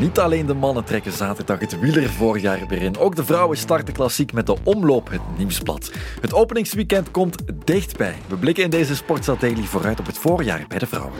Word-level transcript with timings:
Niet 0.00 0.18
alleen 0.18 0.46
de 0.46 0.54
mannen 0.54 0.84
trekken 0.84 1.12
zaterdag 1.12 1.60
het 1.60 1.80
wielervoorjaar 1.80 2.66
weer 2.68 2.82
in. 2.82 2.98
Ook 2.98 3.16
de 3.16 3.24
vrouwen 3.24 3.56
starten 3.56 3.94
klassiek 3.94 4.32
met 4.32 4.46
de 4.46 4.56
omloop 4.64 5.10
het 5.10 5.20
nieuwsblad. 5.36 5.90
Het 6.20 6.34
openingsweekend 6.34 7.10
komt 7.10 7.42
dichtbij. 7.64 8.14
We 8.28 8.36
blikken 8.36 8.64
in 8.64 8.70
deze 8.70 8.96
sportsatellie 8.96 9.64
vooruit 9.64 10.00
op 10.00 10.06
het 10.06 10.18
voorjaar 10.18 10.64
bij 10.68 10.78
de 10.78 10.86
vrouwen. 10.86 11.12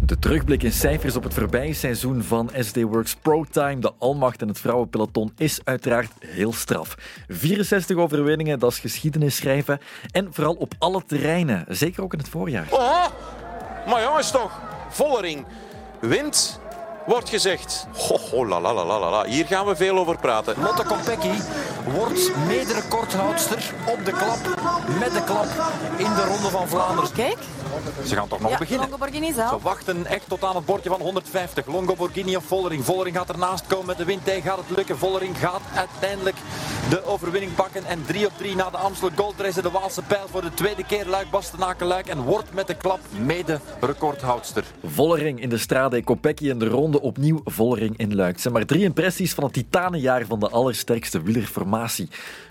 De 0.00 0.18
terugblik 0.18 0.62
in 0.62 0.72
cijfers 0.72 1.16
op 1.16 1.22
het 1.22 1.34
voorbije 1.34 1.74
seizoen 1.74 2.22
van 2.22 2.50
SD 2.58 2.82
Works 2.82 3.14
Pro 3.14 3.44
Time, 3.50 3.80
de 3.80 3.92
almacht 3.98 4.42
en 4.42 4.48
het 4.48 4.58
vrouwenpeloton, 4.58 5.32
is 5.36 5.60
uiteraard 5.64 6.12
heel 6.18 6.52
straf. 6.52 6.94
64 7.28 7.96
overwinningen, 7.96 8.58
dat 8.58 8.70
is 8.72 8.78
geschiedenis 8.78 9.36
schrijven. 9.36 9.80
En 10.10 10.28
vooral 10.30 10.54
op 10.54 10.74
alle 10.78 11.02
terreinen, 11.06 11.64
zeker 11.68 12.02
ook 12.02 12.12
in 12.12 12.18
het 12.18 12.28
voorjaar. 12.28 12.66
Oh, 12.70 13.06
maar 13.86 14.02
jongens 14.02 14.30
toch, 14.30 14.60
Vollering 14.88 15.44
wint, 16.00 16.60
wordt 17.06 17.28
gezegd. 17.28 17.86
Ho, 17.96 18.18
ho, 18.30 18.46
la, 18.46 18.60
la, 18.60 18.72
la, 18.72 18.84
la, 18.84 19.10
la. 19.10 19.24
Hier 19.24 19.46
gaan 19.46 19.66
we 19.66 19.76
veel 19.76 19.98
over 19.98 20.18
praten. 20.18 20.54
Lotte 20.62 20.84
Kopecky 20.84 21.40
wordt 21.94 22.30
mederecordhoudster 22.46 23.72
op 23.86 24.04
de 24.04 24.12
klap, 24.12 24.38
met 24.98 25.12
de 25.12 25.24
klap 25.24 25.46
in 25.96 26.14
de 26.14 26.24
Ronde 26.24 26.48
van 26.48 26.68
Vlaanderen. 26.68 27.12
Kijk, 27.12 27.38
Ze 28.06 28.14
gaan 28.14 28.28
toch 28.28 28.40
nog 28.40 28.50
ja, 28.50 28.58
beginnen. 28.58 28.88
Ze 29.34 29.58
wachten 29.62 30.06
echt 30.06 30.28
tot 30.28 30.44
aan 30.44 30.56
het 30.56 30.64
bordje 30.64 30.90
van 30.90 31.00
150. 31.00 31.66
Longo 31.66 31.94
Borghini 31.94 32.36
of 32.36 32.44
Vollering. 32.44 32.84
Vollering 32.84 33.16
gaat 33.16 33.28
ernaast 33.28 33.66
komen 33.66 33.86
met 33.86 33.96
de 33.96 34.04
windtij. 34.04 34.40
Gaat 34.40 34.58
het 34.58 34.76
lukken? 34.76 34.98
Vollering 34.98 35.38
gaat 35.38 35.60
uiteindelijk 35.74 36.36
de 36.90 37.04
overwinning 37.04 37.54
pakken. 37.54 37.84
En 37.84 37.98
3 38.06 38.26
op 38.26 38.32
3 38.36 38.54
na 38.54 38.70
de 38.70 38.76
Amstel 38.76 39.10
Gold 39.16 39.34
Race. 39.40 39.62
De 39.62 39.70
Waalse 39.70 40.02
pijl 40.02 40.28
voor 40.28 40.42
de 40.42 40.54
tweede 40.54 40.84
keer 40.84 41.06
Luik 41.06 41.30
Bastenaken 41.30 41.86
Luik. 41.86 42.06
En 42.06 42.18
wordt 42.18 42.54
met 42.54 42.66
de 42.66 42.74
klap 42.74 43.00
mede 43.24 43.60
recordhoudster. 43.80 44.64
Vollering 44.84 45.40
in 45.40 45.48
de 45.48 45.58
Strade 45.58 46.04
Kopecky 46.04 46.50
en 46.50 46.58
de 46.58 46.68
ronde 46.68 47.00
opnieuw 47.00 47.40
Vollering 47.44 47.96
in 47.96 48.14
Luik. 48.14 48.32
Het 48.32 48.40
zijn 48.40 48.54
maar 48.54 48.66
drie 48.66 48.82
impressies 48.82 49.34
van 49.34 49.44
het 49.44 49.52
titanenjaar 49.52 50.24
van 50.26 50.40
de 50.40 50.48
allersterkste 50.48 51.22
wielerformatie. 51.22 52.08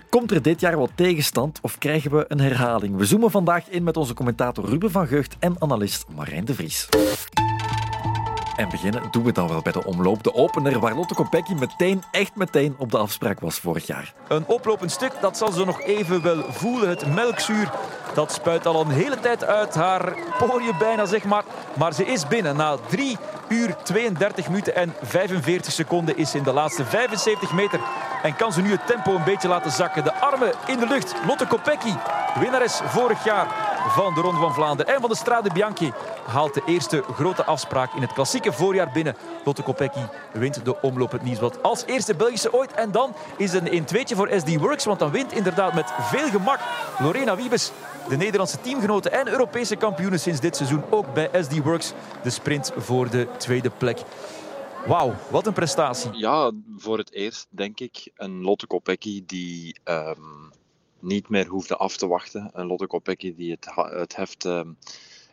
Komt 0.08 0.30
er 0.30 0.42
dit 0.42 0.60
jaar 0.60 0.76
wat 0.76 0.90
tegenstand 0.94 1.58
of 1.62 1.78
krijgen 1.78 2.10
we 2.10 2.24
een 2.28 2.40
herhaling? 2.40 2.96
We 2.96 3.04
zoomen 3.04 3.30
vandaag 3.30 3.68
in 3.68 3.82
met 3.82 3.96
onze 3.96 4.14
commentator 4.14 4.68
Ruben 4.68 4.90
van 4.90 5.06
Gucht 5.06 5.36
en 5.38 5.54
analist 5.58 6.06
Marijn 6.14 6.44
de 6.44 6.54
Vries. 6.54 6.88
En 8.60 8.68
beginnen 8.68 9.02
doen 9.10 9.24
we 9.24 9.32
dan 9.32 9.48
wel 9.48 9.62
bij 9.62 9.72
de 9.72 9.84
omloop. 9.84 10.22
De 10.22 10.34
opener 10.34 10.78
waar 10.78 10.94
Lotte 10.94 11.14
Kopecky 11.14 11.52
meteen, 11.52 12.02
echt 12.10 12.34
meteen 12.34 12.74
op 12.78 12.90
de 12.90 12.98
afspraak 12.98 13.40
was 13.40 13.58
vorig 13.58 13.86
jaar. 13.86 14.12
Een 14.28 14.46
oplopend 14.46 14.90
stuk, 14.90 15.12
dat 15.20 15.36
zal 15.36 15.52
ze 15.52 15.64
nog 15.64 15.82
even 15.82 16.22
wel 16.22 16.44
voelen. 16.48 16.88
Het 16.88 17.14
melkzuur, 17.14 17.70
dat 18.14 18.32
spuit 18.32 18.66
al 18.66 18.80
een 18.80 18.90
hele 18.90 19.20
tijd 19.20 19.44
uit 19.44 19.74
haar 19.74 20.14
poriën 20.38 20.74
bijna, 20.78 21.04
zeg 21.04 21.24
maar. 21.24 21.44
Maar 21.76 21.94
ze 21.94 22.06
is 22.06 22.28
binnen. 22.28 22.56
Na 22.56 22.76
3 22.88 23.16
uur 23.48 23.76
32 23.82 24.48
minuten 24.48 24.74
en 24.74 24.94
45 25.02 25.72
seconden 25.72 26.16
is 26.16 26.30
ze 26.30 26.36
in 26.36 26.42
de 26.42 26.52
laatste 26.52 26.84
75 26.84 27.52
meter. 27.52 27.80
En 28.22 28.36
kan 28.36 28.52
ze 28.52 28.62
nu 28.62 28.70
het 28.70 28.86
tempo 28.86 29.14
een 29.14 29.24
beetje 29.24 29.48
laten 29.48 29.70
zakken. 29.70 30.04
De 30.04 30.14
armen 30.14 30.52
in 30.66 30.78
de 30.78 30.86
lucht. 30.86 31.14
Lotte 31.26 31.46
Kopecky, 31.46 31.92
winnares 32.40 32.80
vorig 32.84 33.24
jaar 33.24 33.69
van 33.88 34.14
de 34.14 34.20
Ronde 34.20 34.40
van 34.40 34.54
Vlaanderen 34.54 34.94
en 34.94 35.00
van 35.00 35.10
de 35.10 35.16
Strade 35.16 35.52
Bianchi, 35.52 35.92
haalt 36.26 36.54
de 36.54 36.62
eerste 36.66 37.02
grote 37.14 37.44
afspraak 37.44 37.94
in 37.94 38.02
het 38.02 38.12
klassieke 38.12 38.52
voorjaar 38.52 38.90
binnen. 38.92 39.16
Lotte 39.44 39.62
Kopecky 39.62 40.04
wint 40.32 40.64
de 40.64 40.80
omloop 40.80 41.12
het 41.12 41.22
nieuwsblad 41.22 41.62
als 41.62 41.84
eerste 41.86 42.14
Belgische 42.14 42.52
ooit. 42.52 42.72
En 42.72 42.92
dan 42.92 43.14
is 43.36 43.52
het 43.52 43.72
een 43.72 43.82
1-2'tje 43.82 44.16
voor 44.16 44.30
SD 44.36 44.56
Works, 44.56 44.84
want 44.84 44.98
dan 44.98 45.10
wint 45.10 45.32
inderdaad 45.32 45.74
met 45.74 45.92
veel 46.00 46.28
gemak 46.28 46.60
Lorena 46.98 47.36
Wiebes, 47.36 47.72
de 48.08 48.16
Nederlandse 48.16 48.60
teamgenote 48.60 49.10
en 49.10 49.28
Europese 49.28 49.76
kampioene 49.76 50.18
sinds 50.18 50.40
dit 50.40 50.56
seizoen, 50.56 50.82
ook 50.90 51.14
bij 51.14 51.30
SD 51.42 51.58
Works, 51.58 51.92
de 52.22 52.30
sprint 52.30 52.72
voor 52.76 53.10
de 53.10 53.28
tweede 53.36 53.70
plek. 53.70 53.98
Wauw, 54.86 55.14
wat 55.30 55.46
een 55.46 55.52
prestatie. 55.52 56.10
Ja, 56.12 56.52
voor 56.76 56.98
het 56.98 57.12
eerst 57.12 57.46
denk 57.50 57.80
ik 57.80 58.10
een 58.16 58.42
Lotte 58.42 58.66
Kopecky 58.66 59.22
die 59.26 59.80
ehm, 59.84 60.18
niet 61.00 61.28
meer 61.28 61.46
hoefde 61.46 61.76
af 61.76 61.96
te 61.96 62.06
wachten. 62.06 62.50
Een 62.52 62.66
Lotte 62.66 62.86
Kopecky 62.86 63.34
die 63.34 63.50
het, 63.50 63.66
het 63.74 64.16
heft 64.16 64.44
ehm, 64.44 64.68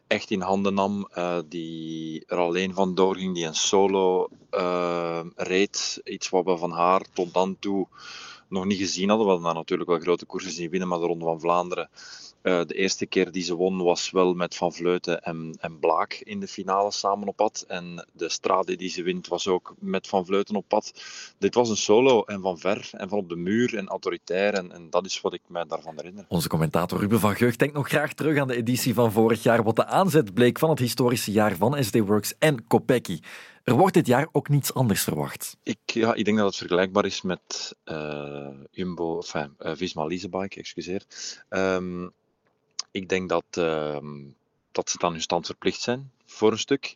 echt 0.07 0.31
in 0.31 0.41
handen 0.41 0.73
nam, 0.73 1.07
eh, 1.11 1.39
die 1.45 2.23
er 2.27 2.37
alleen 2.37 2.73
van 2.73 2.95
doorging, 2.95 3.35
die 3.35 3.45
een 3.45 3.55
solo 3.55 4.29
ehm, 4.49 5.27
reed. 5.35 6.01
Iets 6.03 6.29
wat 6.29 6.45
we 6.45 6.57
van 6.57 6.71
haar 6.71 7.05
tot 7.13 7.33
dan 7.33 7.57
toe 7.59 7.87
nog 8.49 8.65
niet 8.65 8.77
gezien 8.77 9.09
hadden. 9.09 9.25
We 9.25 9.31
hadden 9.31 9.49
haar 9.49 9.59
natuurlijk 9.59 9.89
wel 9.89 9.99
grote 9.99 10.25
koersen 10.25 10.51
zien 10.51 10.69
winnen, 10.69 10.87
maar 10.87 10.99
de 10.99 11.05
Ronde 11.05 11.25
van 11.25 11.39
Vlaanderen 11.39 11.89
eh, 12.47 12.61
de 12.65 12.73
eerste 12.73 13.05
keer 13.05 13.31
die 13.31 13.43
ze 13.43 13.55
won 13.55 13.83
was 13.83 14.11
wel 14.11 14.33
met 14.33 14.55
Van 14.55 14.73
Vleuten 14.73 15.21
en, 15.21 15.57
en 15.59 15.79
Blaak 15.79 16.13
in 16.13 16.39
de 16.39 16.47
finale 16.47 16.91
samen 16.91 17.27
op 17.27 17.35
pad. 17.35 17.65
En 17.67 18.07
de 18.13 18.29
strade 18.29 18.75
die 18.75 18.89
ze 18.89 19.03
wint 19.03 19.27
was 19.27 19.47
ook 19.47 19.75
met 19.79 20.07
Van 20.07 20.25
Vleuten 20.25 20.55
op 20.55 20.67
pad. 20.67 20.93
Dit 21.37 21.55
was 21.55 21.69
een 21.69 21.77
solo 21.77 22.23
en 22.23 22.41
van 22.41 22.57
ver 22.57 22.89
en 22.91 23.09
van 23.09 23.17
op 23.17 23.29
de 23.29 23.35
muur 23.35 23.77
en 23.77 23.87
autoritair. 23.87 24.53
En, 24.53 24.71
en 24.71 24.89
dat 24.89 25.05
is 25.05 25.21
wat 25.21 25.33
ik 25.33 25.41
mij 25.47 25.65
daarvan 25.65 25.93
herinner. 25.95 26.25
Onze 26.27 26.47
commentator 26.47 26.99
Ruben 26.99 27.19
van 27.19 27.35
Gucht 27.35 27.59
denkt 27.59 27.73
nog 27.73 27.87
graag 27.87 28.13
terug 28.13 28.39
aan 28.39 28.47
de 28.47 28.55
editie 28.55 28.93
van 28.93 29.11
vorig 29.11 29.43
jaar, 29.43 29.63
wat 29.63 29.75
de 29.75 29.85
aanzet 29.85 30.33
bleek 30.33 30.59
van 30.59 30.69
het 30.69 30.79
historische 30.79 31.31
jaar 31.31 31.55
van 31.55 31.83
SD 31.83 31.99
Works 31.99 32.33
en 32.39 32.67
Kopecky. 32.67 33.19
Er 33.63 33.73
wordt 33.73 33.93
dit 33.93 34.07
jaar 34.07 34.27
ook 34.31 34.49
niets 34.49 34.73
anders 34.73 35.03
verwacht. 35.03 35.57
Ik, 35.63 35.79
ja, 35.85 36.13
ik 36.13 36.25
denk 36.25 36.37
dat 36.37 36.45
het 36.45 36.55
vergelijkbaar 36.55 37.05
is 37.05 37.21
met 37.21 37.75
eh, 37.83 38.47
Jumbo, 38.71 39.15
enfin, 39.17 39.53
eh, 39.57 39.71
Visma 39.75 40.05
Leasebike, 40.05 40.59
excuseer. 40.59 41.05
Ehm, 41.49 42.07
ik 42.97 43.09
denk 43.09 43.29
dat, 43.29 43.45
ehm, 43.51 44.23
dat 44.71 44.89
ze 44.89 44.97
dan 44.97 45.11
hun 45.11 45.21
stand 45.21 45.45
verplicht 45.45 45.81
zijn, 45.81 46.11
voor 46.25 46.51
een 46.51 46.57
stuk. 46.57 46.95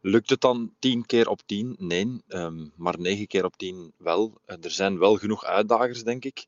Lukt 0.00 0.30
het 0.30 0.40
dan 0.40 0.72
10 0.78 1.06
keer 1.06 1.28
op 1.28 1.40
10? 1.46 1.76
Nee, 1.78 2.22
ehm, 2.28 2.66
maar 2.76 2.98
9 3.00 3.26
keer 3.26 3.44
op 3.44 3.56
10 3.56 3.92
wel. 3.96 4.40
Eh, 4.44 4.56
Er 4.62 4.70
zijn 4.70 4.98
wel 4.98 5.16
genoeg 5.16 5.44
uitdagers, 5.44 6.04
denk 6.04 6.24
ik. 6.24 6.46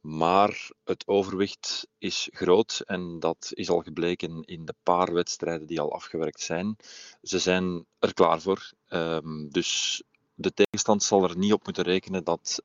Maar 0.00 0.70
het 0.84 1.06
overwicht 1.06 1.88
is 1.98 2.28
groot 2.32 2.82
en 2.86 3.20
dat 3.20 3.50
is 3.54 3.70
al 3.70 3.80
gebleken 3.80 4.42
in 4.44 4.64
de 4.64 4.74
paar 4.82 5.12
wedstrijden 5.12 5.66
die 5.66 5.80
al 5.80 5.92
afgewerkt 5.92 6.40
zijn. 6.40 6.76
Ze 7.22 7.38
zijn 7.38 7.84
er 7.98 8.14
klaar 8.14 8.40
voor. 8.40 8.70
Ehm, 8.88 9.48
dus 9.48 10.02
de 10.34 10.52
tegenstand 10.54 11.02
zal 11.02 11.24
er 11.24 11.36
niet 11.36 11.52
op 11.52 11.64
moeten 11.64 11.84
rekenen 11.84 12.24
dat 12.24 12.62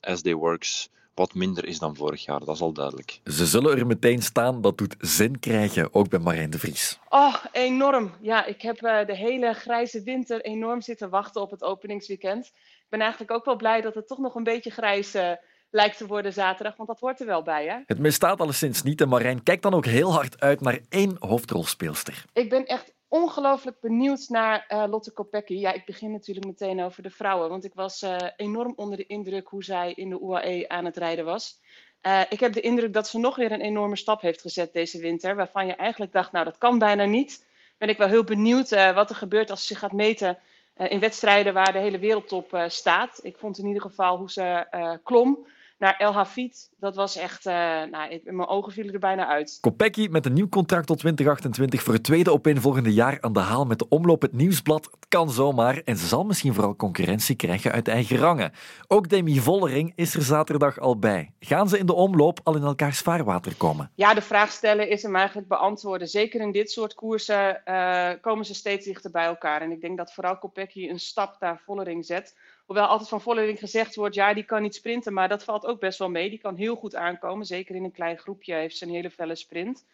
SD 0.00 0.32
Works 0.32 0.88
wat 1.16 1.34
minder 1.34 1.64
is 1.64 1.78
dan 1.78 1.96
vorig 1.96 2.24
jaar. 2.24 2.38
Dat 2.38 2.54
is 2.54 2.60
al 2.60 2.72
duidelijk. 2.72 3.20
Ze 3.24 3.46
zullen 3.46 3.78
er 3.78 3.86
meteen 3.86 4.22
staan, 4.22 4.60
dat 4.60 4.78
doet 4.78 4.96
zin 4.98 5.38
krijgen, 5.38 5.94
ook 5.94 6.08
bij 6.08 6.18
Marijn 6.18 6.50
de 6.50 6.58
Vries. 6.58 6.98
Oh, 7.08 7.34
enorm. 7.52 8.14
Ja, 8.20 8.44
ik 8.44 8.62
heb 8.62 8.82
eh, 8.82 9.06
de 9.06 9.16
hele 9.16 9.52
grijze 9.52 10.02
winter 10.02 10.40
enorm 10.40 10.80
zitten 10.80 11.10
wachten 11.10 11.42
op 11.42 11.50
het 11.50 11.62
openingsweekend. 11.62 12.46
Ik 12.46 12.86
ben 12.88 13.00
eigenlijk 13.00 13.30
ook 13.30 13.44
wel 13.44 13.56
blij 13.56 13.80
dat 13.80 13.94
het 13.94 14.06
toch 14.06 14.18
nog 14.18 14.34
een 14.34 14.44
beetje 14.44 14.70
grijs 14.70 15.14
eh, 15.14 15.30
lijkt 15.70 15.96
te 15.96 16.06
worden 16.06 16.32
zaterdag, 16.32 16.76
want 16.76 16.88
dat 16.88 17.00
hoort 17.00 17.20
er 17.20 17.26
wel 17.26 17.42
bij, 17.42 17.66
hè? 17.66 17.76
Het 17.86 17.98
misstaat 17.98 18.40
alleszins 18.40 18.82
niet 18.82 19.00
en 19.00 19.08
Marijn 19.08 19.42
kijkt 19.42 19.62
dan 19.62 19.74
ook 19.74 19.86
heel 19.86 20.12
hard 20.12 20.40
uit 20.40 20.60
naar 20.60 20.78
één 20.88 21.16
hoofdrolspeelster. 21.18 22.24
Ik 22.32 22.48
ben 22.48 22.66
echt 22.66 22.92
ongelooflijk 23.08 23.80
benieuwd 23.80 24.28
naar 24.28 24.64
eh, 24.68 24.84
Lotte 24.88 25.12
Kopecky. 25.12 25.54
Ja, 25.54 25.72
ik 25.72 25.84
begin 25.84 26.10
natuurlijk 26.10 26.46
meteen 26.46 26.82
over 26.82 27.02
de 27.02 27.10
vrouwen, 27.10 27.48
want 27.48 27.64
ik 27.64 27.74
was 27.74 28.02
eh, 28.02 28.16
enorm 28.36 28.72
onder 28.76 28.96
de 28.96 29.06
indruk 29.06 29.48
hoe 29.48 29.64
zij 29.64 29.92
in 29.92 30.10
de 30.10 30.20
UAE 30.20 30.68
aan 30.68 30.84
het 30.84 30.96
rijden 30.96 31.24
was. 31.24 31.60
Eh, 32.00 32.20
ik 32.28 32.40
heb 32.40 32.52
de 32.52 32.60
indruk 32.60 32.92
dat 32.92 33.08
ze 33.08 33.18
nog 33.18 33.36
weer 33.36 33.52
een 33.52 33.60
enorme 33.60 33.96
stap 33.96 34.20
heeft 34.20 34.40
gezet 34.40 34.72
deze 34.72 34.98
winter, 34.98 35.36
waarvan 35.36 35.66
je 35.66 35.74
eigenlijk 35.74 36.12
dacht, 36.12 36.32
nou 36.32 36.44
dat 36.44 36.58
kan 36.58 36.78
bijna 36.78 37.04
niet. 37.04 37.46
Ben 37.78 37.88
ik 37.88 37.98
wel 37.98 38.08
heel 38.08 38.24
benieuwd 38.24 38.70
wat 38.70 39.10
er 39.10 39.16
gebeurt 39.16 39.50
als 39.50 39.60
ze 39.60 39.66
zich 39.66 39.78
gaat 39.78 39.92
meten 39.92 40.38
in 40.76 41.00
wedstrijden 41.00 41.54
waar 41.54 41.72
de 41.72 41.78
hele 41.78 41.98
wereldtop 41.98 42.64
staat. 42.68 43.20
Ik 43.22 43.36
vond 43.38 43.58
in 43.58 43.66
ieder 43.66 43.82
geval 43.82 44.16
hoe 44.16 44.30
ze 44.30 44.66
klom 45.02 45.46
naar 45.78 45.96
El 45.96 46.12
Hafid. 46.12 46.70
Dat 46.78 46.96
was 46.96 47.16
echt, 47.16 47.46
eh, 47.46 47.52
nou, 47.90 48.10
ik- 48.10 48.24
mijn 48.24 48.48
ogen 48.48 48.72
vielen 48.72 48.92
er 48.94 48.98
bijna 49.00 49.26
uit. 49.26 49.58
Kopecky 49.60 50.08
met 50.10 50.26
een 50.26 50.32
nieuw 50.32 50.48
contract 50.48 50.86
tot 50.86 50.98
2028 50.98 51.82
voor 51.82 51.94
het 51.94 52.02
tweede 52.04 52.32
opeenvolgende 52.32 52.92
jaar 52.92 53.18
aan 53.20 53.32
de 53.32 53.40
haal 53.40 53.64
met 53.64 53.78
de 53.78 53.88
omloop 53.88 54.22
het 54.22 54.32
nieuwsblad. 54.32 54.84
Het 54.84 55.06
kan 55.08 55.30
zomaar 55.30 55.80
en 55.84 55.96
ze 55.96 56.06
zal 56.06 56.24
misschien 56.24 56.54
vooral 56.54 56.76
concurrentie 56.76 57.36
krijgen 57.36 57.72
uit 57.72 57.88
eigen 57.88 58.16
rangen. 58.16 58.52
Ook 58.88 59.08
Demi 59.08 59.38
Vollering 59.40 59.92
is 59.94 60.14
er 60.14 60.22
zaterdag 60.22 60.78
al 60.78 60.98
bij. 60.98 61.32
Gaan 61.40 61.68
ze 61.68 61.78
in 61.78 61.86
de 61.86 61.94
omloop 61.94 62.40
al 62.42 62.56
in 62.56 62.62
elkaars 62.62 62.98
vaarwater 63.00 63.54
komen? 63.56 63.90
Ja, 63.94 64.14
de 64.14 64.22
vraag 64.22 64.50
stellen 64.50 64.88
is 64.88 65.02
hem 65.02 65.16
eigenlijk 65.16 65.48
beantwoorden. 65.48 66.08
Zeker 66.08 66.40
in 66.40 66.52
dit 66.52 66.70
soort 66.70 66.94
koersen 66.94 67.64
eh, 67.64 68.10
komen 68.20 68.44
ze 68.44 68.54
steeds 68.54 68.84
dichter 68.86 69.10
bij 69.10 69.24
elkaar. 69.24 69.60
En 69.60 69.70
ik 69.70 69.80
denk 69.80 69.96
dat 69.96 70.12
vooral 70.12 70.38
Kopecky 70.38 70.88
een 70.88 70.98
stap 71.00 71.36
naar 71.40 71.60
Vollering 71.64 72.04
zet. 72.04 72.36
Hoewel 72.66 72.86
altijd 72.86 73.08
van 73.08 73.20
Vollering 73.20 73.58
gezegd 73.58 73.94
wordt, 73.94 74.14
ja, 74.14 74.34
die 74.34 74.44
kan 74.44 74.62
niet 74.62 74.74
sprinten. 74.74 75.12
Maar 75.12 75.28
dat 75.28 75.44
valt 75.44 75.66
ook 75.66 75.80
best 75.80 75.98
wel 75.98 76.10
mee. 76.10 76.30
Die 76.30 76.38
kan 76.38 76.56
heel 76.56 76.76
goed 76.76 76.94
aankomen. 76.94 77.46
Zeker 77.46 77.74
in 77.74 77.84
een 77.84 77.92
klein 77.92 78.18
groepje 78.18 78.54
heeft 78.54 78.76
ze 78.76 78.84
een 78.84 78.94
hele 78.94 79.10
felle 79.10 79.34
sprint. 79.34 79.84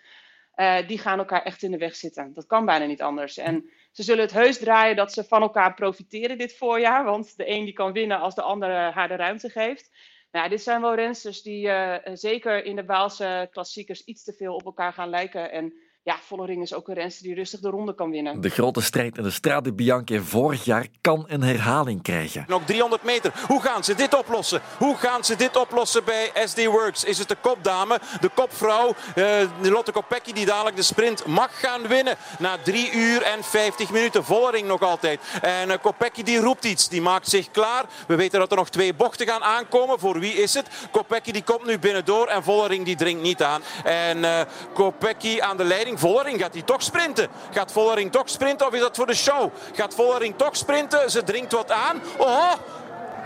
Eh, 0.54 0.86
die 0.86 0.98
gaan 0.98 1.18
elkaar 1.18 1.42
echt 1.42 1.62
in 1.62 1.70
de 1.70 1.78
weg 1.78 1.96
zitten. 1.96 2.34
Dat 2.34 2.46
kan 2.46 2.64
bijna 2.64 2.84
niet 2.84 3.02
anders. 3.02 3.36
En 3.38 3.70
ze 3.90 4.02
zullen 4.02 4.22
het 4.22 4.32
heus 4.32 4.58
draaien 4.58 4.96
dat 4.96 5.12
ze 5.12 5.24
van 5.24 5.42
elkaar 5.42 5.74
profiteren 5.74 6.38
dit 6.38 6.56
voorjaar. 6.56 7.04
Want 7.04 7.36
de 7.36 7.48
een 7.48 7.64
die 7.64 7.74
kan 7.74 7.92
winnen 7.92 8.20
als 8.20 8.34
de 8.34 8.42
ander 8.42 8.70
eh, 8.70 8.94
haar 8.94 9.08
de 9.08 9.16
ruimte 9.16 9.48
geeft. 9.48 9.90
Nou, 10.30 10.48
dit 10.48 10.62
zijn 10.62 10.80
wel 10.80 10.94
rensters 10.94 11.42
die 11.42 11.68
eh, 11.68 12.14
zeker 12.14 12.64
in 12.64 12.76
de 12.76 12.84
Waalse 12.84 13.48
klassiekers 13.50 14.04
iets 14.04 14.24
te 14.24 14.32
veel 14.32 14.54
op 14.54 14.64
elkaar 14.64 14.92
gaan 14.92 15.08
lijken. 15.08 15.50
En 15.52 15.74
ja, 16.04 16.16
Vollering 16.26 16.62
is 16.62 16.74
ook 16.74 16.88
een 16.88 16.94
renster 16.94 17.24
die 17.24 17.34
rustig 17.34 17.60
de 17.60 17.68
ronde 17.68 17.94
kan 17.94 18.10
winnen. 18.10 18.40
De 18.40 18.48
grote 18.48 18.80
strijd 18.80 19.16
in 19.16 19.22
de 19.22 19.30
Strade 19.30 19.72
Bianche 19.72 20.22
vorig 20.22 20.64
jaar 20.64 20.86
kan 21.00 21.24
een 21.28 21.42
herhaling 21.42 22.02
krijgen. 22.02 22.44
Nog 22.48 22.64
300 22.64 23.02
meter. 23.02 23.32
Hoe 23.46 23.60
gaan 23.60 23.84
ze 23.84 23.94
dit 23.94 24.14
oplossen? 24.18 24.60
Hoe 24.78 24.96
gaan 24.96 25.24
ze 25.24 25.36
dit 25.36 25.56
oplossen 25.56 26.04
bij 26.04 26.30
SD 26.44 26.64
Works? 26.64 27.04
Is 27.04 27.18
het 27.18 27.28
de 27.28 27.36
kopdame, 27.40 28.00
de 28.20 28.28
kopvrouw, 28.28 28.94
uh, 29.14 29.26
Lotte 29.60 29.92
Kopecky 29.92 30.32
die 30.32 30.46
dadelijk 30.46 30.76
de 30.76 30.82
sprint 30.82 31.26
mag 31.26 31.60
gaan 31.60 31.88
winnen? 31.88 32.16
Na 32.38 32.58
3 32.58 32.92
uur 32.92 33.22
en 33.22 33.44
50 33.44 33.90
minuten. 33.90 34.24
Vollering 34.24 34.66
nog 34.66 34.82
altijd. 34.82 35.20
En 35.42 35.68
uh, 35.68 35.74
Kopecky 35.82 36.22
die 36.22 36.38
roept 36.38 36.64
iets. 36.64 36.88
Die 36.88 37.02
maakt 37.02 37.28
zich 37.28 37.50
klaar. 37.50 37.84
We 38.06 38.14
weten 38.14 38.38
dat 38.38 38.50
er 38.50 38.56
nog 38.56 38.70
twee 38.70 38.94
bochten 38.94 39.26
gaan 39.26 39.42
aankomen. 39.42 39.98
Voor 39.98 40.18
wie 40.18 40.34
is 40.34 40.54
het? 40.54 40.68
Kopecky 40.90 41.32
die 41.32 41.42
komt 41.42 41.66
nu 41.66 41.78
binnendoor 41.78 42.26
en 42.26 42.42
Vollering 42.42 42.84
die 42.84 42.96
dringt 42.96 43.22
niet 43.22 43.42
aan. 43.42 43.62
En 43.84 44.18
uh, 44.18 44.40
Kopecky 44.72 45.40
aan 45.40 45.56
de 45.56 45.64
leiding. 45.64 45.90
Vollering 45.98 46.40
gaat 46.40 46.52
hij 46.52 46.62
toch 46.62 46.82
sprinten. 46.82 47.28
Gaat 47.50 47.72
Vollering 47.72 48.12
toch 48.12 48.28
sprinten 48.28 48.66
of 48.66 48.72
is 48.72 48.80
dat 48.80 48.96
voor 48.96 49.06
de 49.06 49.14
show? 49.14 49.50
Gaat 49.72 49.94
Vollering 49.94 50.34
toch 50.36 50.56
sprinten? 50.56 51.10
Ze 51.10 51.22
dringt 51.22 51.52
wat 51.52 51.70
aan. 51.70 52.00
Oh, 52.18 52.52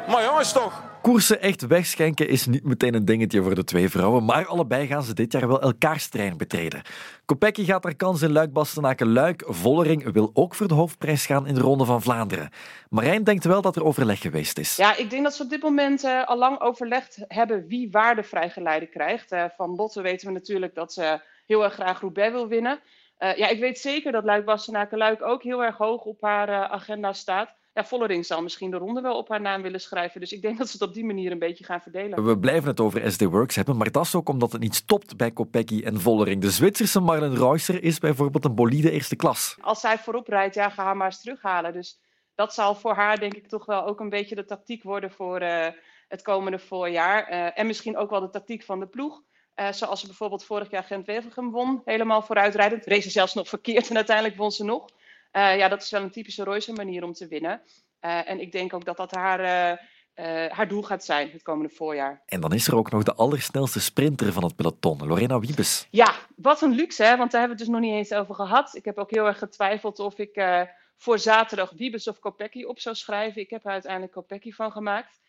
maar 0.09 0.25
jongens 0.25 0.53
toch. 0.53 0.85
Koersen 1.07 1.41
echt 1.41 1.67
wegschenken 1.67 2.29
is 2.29 2.47
niet 2.47 2.65
meteen 2.65 2.95
een 2.95 3.05
dingetje 3.05 3.43
voor 3.43 3.55
de 3.55 3.65
twee 3.65 3.89
vrouwen, 3.89 4.25
maar 4.25 4.47
allebei 4.47 4.87
gaan 4.87 5.03
ze 5.03 5.15
dit 5.15 5.33
jaar 5.33 5.49
wel 5.49 5.61
elkaars 5.61 6.09
trein 6.09 6.37
betreden. 6.37 6.83
Kopecky 7.25 7.65
gaat 7.65 7.85
haar 7.85 7.95
kans 7.95 8.23
in 8.23 8.33
Luik 8.33 8.53
Bastenaken 8.53 9.13
Luik. 9.13 9.45
Vollering 9.47 10.13
wil 10.13 10.31
ook 10.35 10.55
voor 10.55 10.69
de 10.69 10.75
hoofdprijs 10.75 11.27
gaan 11.27 11.47
in 11.47 11.55
de 11.55 11.61
Ronde 11.61 11.85
van 11.85 12.03
Vlaanderen. 12.03 12.51
Marijn 12.89 13.25
denkt 13.25 13.45
wel 13.45 13.63
dat 13.63 13.77
er 13.77 13.85
overleg 13.85 14.21
geweest 14.21 14.59
is. 14.59 14.77
Ja, 14.77 14.97
ik 14.97 15.11
denk 15.11 15.23
dat 15.23 15.35
ze 15.35 15.43
op 15.43 15.51
dit 15.51 15.63
moment 15.63 16.05
uh, 16.05 16.25
al 16.25 16.39
lang 16.39 16.61
overlegd 16.61 17.19
hebben 17.29 17.67
wie 17.67 17.91
waar 17.91 18.17
de 18.17 18.23
vrijgeleide 18.23 18.87
krijgt. 18.87 19.33
Uh, 19.33 19.45
van 19.57 19.75
Lotte 19.75 20.03
weten 20.03 20.27
we 20.27 20.33
natuurlijk 20.33 20.75
dat 20.75 20.93
ze 20.93 21.21
heel 21.47 21.65
erg 21.65 21.73
graag 21.73 22.01
Roubaix 22.01 22.33
wil 22.33 22.49
winnen. 22.49 22.81
Uh, 23.19 23.37
ja, 23.37 23.49
ik 23.49 23.61
weet 23.61 23.79
zeker 23.79 24.13
dat 24.13 24.25
Luik 24.25 24.45
Bastenaken 24.45 24.99
Luik 24.99 25.23
ook 25.23 25.43
heel 25.43 25.65
erg 25.65 25.77
hoog 25.77 26.05
op 26.05 26.21
haar 26.21 26.69
agenda 26.69 27.13
staat 27.13 27.55
ja, 27.77 27.85
Vollering 27.85 28.27
zal 28.27 28.43
misschien 28.43 28.71
de 28.71 28.77
ronde 28.77 29.01
wel 29.01 29.17
op 29.17 29.29
haar 29.29 29.41
naam 29.41 29.63
willen 29.63 29.81
schrijven. 29.81 30.21
Dus 30.21 30.33
ik 30.33 30.43
denk 30.43 30.59
dat 30.59 30.69
ze 30.69 30.73
het 30.73 30.89
op 30.89 30.95
die 30.95 31.05
manier 31.05 31.33
een 31.33 31.39
beetje 31.39 31.65
gaan 31.65 31.81
verdelen. 31.81 32.25
We 32.25 32.39
blijven 32.39 32.69
het 32.69 32.81
over 32.81 33.13
SD 33.13 33.23
Works 33.23 33.57
hebben, 33.57 33.77
maar 33.77 33.91
dat 33.91 34.05
is 34.05 34.15
ook 34.15 34.29
omdat 34.29 34.53
het 34.53 34.61
niet 34.61 34.75
stopt 34.75 35.17
bij 35.17 35.31
Kopecky 35.31 35.83
en 35.85 36.01
Vollering. 36.01 36.41
De 36.41 36.51
Zwitserse 36.51 37.01
Marlen 37.01 37.37
Reusser 37.37 37.83
is 37.83 37.99
bijvoorbeeld 37.99 38.45
een 38.45 38.55
bolide 38.55 38.91
eerste 38.91 39.17
klas. 39.17 39.57
Als 39.61 39.81
zij 39.81 39.99
voorop 39.99 40.29
rijdt, 40.29 40.55
ja, 40.55 40.71
ga 40.71 40.85
haar 40.85 40.97
maar 40.97 41.07
eens 41.07 41.21
terughalen. 41.21 41.73
Dus 41.73 42.01
dat 42.35 42.55
zal 42.55 42.75
voor 42.75 42.95
haar 42.95 43.19
denk 43.19 43.35
ik 43.35 43.49
toch 43.49 43.67
wel 43.67 43.87
ook 43.87 44.01
een 44.01 44.09
beetje 44.09 44.35
de 44.35 44.45
tactiek 44.45 44.83
worden 44.83 45.11
voor 45.11 45.43
uh, 45.43 45.67
het 46.09 46.23
komende 46.23 46.59
voorjaar. 46.59 47.25
En 47.55 47.67
misschien 47.67 47.97
ook 47.97 48.11
wel 48.11 48.21
de 48.21 48.31
tactiek 48.31 48.63
van 48.63 48.81
de 48.81 48.87
ploeg. 48.87 49.23
Uh, 49.57 49.73
zoals 49.73 50.01
ze 50.01 50.07
bijvoorbeeld 50.07 50.45
vorig 50.45 50.71
jaar 50.71 50.85
Gent-Wevelgem 50.85 51.51
won, 51.51 51.83
helemaal 51.85 52.23
vooruitrijdend. 52.23 52.87
Race 52.87 53.11
zelfs 53.11 53.35
nog 53.35 53.49
verkeerd 53.49 53.89
en 53.89 53.97
uiteindelijk 53.97 54.37
won 54.37 54.53
ze 54.53 54.65
nog. 54.65 54.89
Uh, 55.33 55.57
ja, 55.57 55.69
dat 55.69 55.83
is 55.83 55.91
wel 55.91 56.03
een 56.03 56.11
typische 56.11 56.45
Royce 56.45 56.73
manier 56.73 57.05
om 57.05 57.13
te 57.13 57.27
winnen. 57.27 57.63
Uh, 58.01 58.31
en 58.31 58.41
ik 58.41 58.53
denk 58.53 58.75
ook 58.75 58.85
dat 58.85 58.97
dat 58.97 59.11
haar, 59.11 59.41
haar 60.51 60.69
doel 60.69 60.83
gaat 60.83 61.05
zijn 61.05 61.31
het 61.31 61.43
komende 61.43 61.75
voorjaar. 61.75 62.23
En 62.27 62.41
dan 62.41 62.53
is 62.53 62.67
er 62.67 62.77
ook 62.77 62.91
nog 62.91 63.03
de 63.03 63.15
allersnelste 63.15 63.81
sprinter 63.81 64.33
van 64.33 64.45
het 64.45 64.57
peloton, 64.57 65.07
Lorena 65.07 65.41
Wiebes. 65.41 65.87
Ja, 65.91 66.15
wat 66.37 66.63
een 66.63 66.75
luxe, 66.75 67.03
hè? 67.03 67.17
want 67.17 67.31
daar 67.31 67.41
hebben 67.41 67.59
we 67.59 67.65
het 67.65 67.73
dus 67.73 67.81
nog 67.81 67.91
niet 67.91 67.99
eens 67.99 68.21
over 68.21 68.35
gehad. 68.35 68.75
Ik 68.75 68.85
heb 68.85 68.99
ook 68.99 69.11
heel 69.11 69.27
erg 69.27 69.39
getwijfeld 69.39 69.99
of 69.99 70.19
ik 70.19 70.37
voor 70.97 71.19
zaterdag 71.19 71.73
Wiebes 71.77 72.09
of 72.09 72.19
Kopecky 72.19 72.63
op 72.63 72.81
zou 72.81 72.97
schrijven. 72.97 73.43
Ik 73.43 73.51
heb 73.51 73.65
er 73.65 73.71
uiteindelijk 73.71 74.13
Kopecky 74.13 74.53
van 74.53 74.73
gemaakt. 74.73 75.21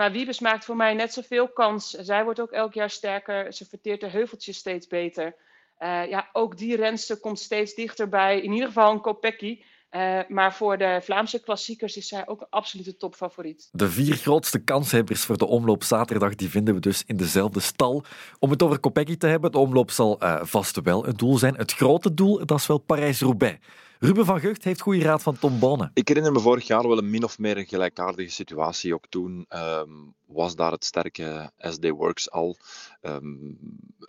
Maar 0.00 0.12
Wiebes 0.12 0.40
maakt 0.40 0.64
voor 0.64 0.76
mij 0.76 0.94
net 0.94 1.12
zoveel 1.12 1.48
kans. 1.48 1.90
Zij 1.90 2.24
wordt 2.24 2.40
ook 2.40 2.50
elk 2.50 2.74
jaar 2.74 2.90
sterker. 2.90 3.52
Ze 3.52 3.64
verteert 3.66 4.00
de 4.00 4.08
heuveltjes 4.08 4.56
steeds 4.56 4.86
beter. 4.86 5.34
Uh, 5.78 6.08
ja, 6.08 6.28
ook 6.32 6.58
die 6.58 6.76
renster 6.76 7.16
komt 7.16 7.38
steeds 7.38 7.74
dichterbij. 7.74 8.40
In 8.40 8.52
ieder 8.52 8.66
geval 8.66 8.92
een 8.92 9.00
Kopecky. 9.00 9.62
Uh, 9.90 10.18
maar 10.28 10.54
voor 10.54 10.78
de 10.78 11.00
Vlaamse 11.02 11.40
klassiekers 11.40 11.96
is 11.96 12.08
zij 12.08 12.26
ook 12.26 12.40
een 12.40 12.46
absolute 12.50 12.96
topfavoriet. 12.96 13.68
De 13.72 13.90
vier 13.90 14.14
grootste 14.14 14.58
kanshebbers 14.64 15.24
voor 15.24 15.38
de 15.38 15.46
omloop 15.46 15.82
zaterdag 15.82 16.34
die 16.34 16.50
vinden 16.50 16.74
we 16.74 16.80
dus 16.80 17.02
in 17.06 17.16
dezelfde 17.16 17.60
stal. 17.60 18.04
Om 18.38 18.50
het 18.50 18.62
over 18.62 18.78
Kopecky 18.78 19.16
te 19.16 19.26
hebben, 19.26 19.52
de 19.52 19.58
omloop 19.58 19.90
zal 19.90 20.22
uh, 20.22 20.40
vast 20.42 20.80
wel 20.82 21.06
een 21.06 21.16
doel 21.16 21.38
zijn. 21.38 21.56
Het 21.56 21.72
grote 21.72 22.14
doel, 22.14 22.46
dat 22.46 22.58
is 22.58 22.66
wel 22.66 22.78
Parijs-Roubaix. 22.78 23.58
Ruben 24.02 24.24
van 24.24 24.40
Gucht 24.40 24.64
heeft 24.64 24.80
goede 24.80 25.02
raad 25.02 25.22
van 25.22 25.38
Tom 25.38 25.58
Bonne. 25.58 25.90
Ik 25.94 26.08
herinner 26.08 26.32
me 26.32 26.40
vorig 26.40 26.66
jaar 26.66 26.88
wel 26.88 26.98
een 26.98 27.10
min 27.10 27.24
of 27.24 27.38
meer 27.38 27.56
een 27.56 27.66
gelijkaardige 27.66 28.30
situatie. 28.30 28.94
Ook 28.94 29.06
toen 29.08 29.46
um, 29.48 30.14
was 30.26 30.56
daar 30.56 30.72
het 30.72 30.84
sterke 30.84 31.52
SD 31.58 31.88
Works 31.88 32.30
al. 32.30 32.56
Um, 33.02 33.58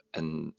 en 0.10 0.56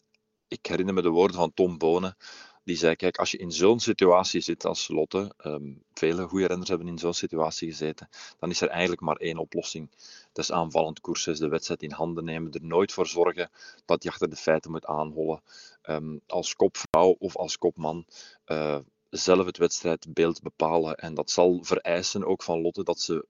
ik 0.48 0.66
herinner 0.66 0.94
me 0.94 1.02
de 1.02 1.08
woorden 1.08 1.36
van 1.36 1.54
Tom 1.54 1.78
Bonen. 1.78 2.16
Die 2.64 2.76
zei: 2.76 2.96
Kijk, 2.96 3.16
als 3.16 3.30
je 3.30 3.38
in 3.38 3.52
zo'n 3.52 3.80
situatie 3.80 4.40
zit 4.40 4.64
als 4.64 4.88
Lotte, 4.88 5.34
um, 5.44 5.82
vele 5.94 6.26
goede 6.26 6.46
renners 6.46 6.68
hebben 6.68 6.88
in 6.88 6.98
zo'n 6.98 7.14
situatie 7.14 7.68
gezeten, 7.68 8.08
dan 8.38 8.50
is 8.50 8.60
er 8.60 8.68
eigenlijk 8.68 9.00
maar 9.00 9.16
één 9.16 9.38
oplossing. 9.38 9.90
Dat 10.32 10.52
aanvallend 10.52 11.00
koersen, 11.00 11.34
de 11.34 11.48
wedstrijd 11.48 11.82
in 11.82 11.92
handen 11.92 12.24
nemen, 12.24 12.52
er 12.52 12.64
nooit 12.64 12.92
voor 12.92 13.06
zorgen 13.06 13.50
dat 13.84 14.02
je 14.02 14.08
achter 14.08 14.30
de 14.30 14.36
feiten 14.36 14.70
moet 14.70 14.86
aanhollen. 14.86 15.42
Um, 15.88 16.20
als 16.26 16.54
kopvrouw 16.54 17.16
of 17.18 17.36
als 17.36 17.58
kopman. 17.58 18.06
Uh, 18.46 18.78
zelf 19.12 19.46
het 19.46 19.58
wedstrijdbeeld 19.58 20.42
bepalen. 20.42 20.96
En 20.96 21.14
dat 21.14 21.30
zal 21.30 21.58
vereisen 21.62 22.24
ook 22.24 22.42
van 22.42 22.60
Lotte 22.60 22.82
dat 22.84 23.00
ze 23.00 23.26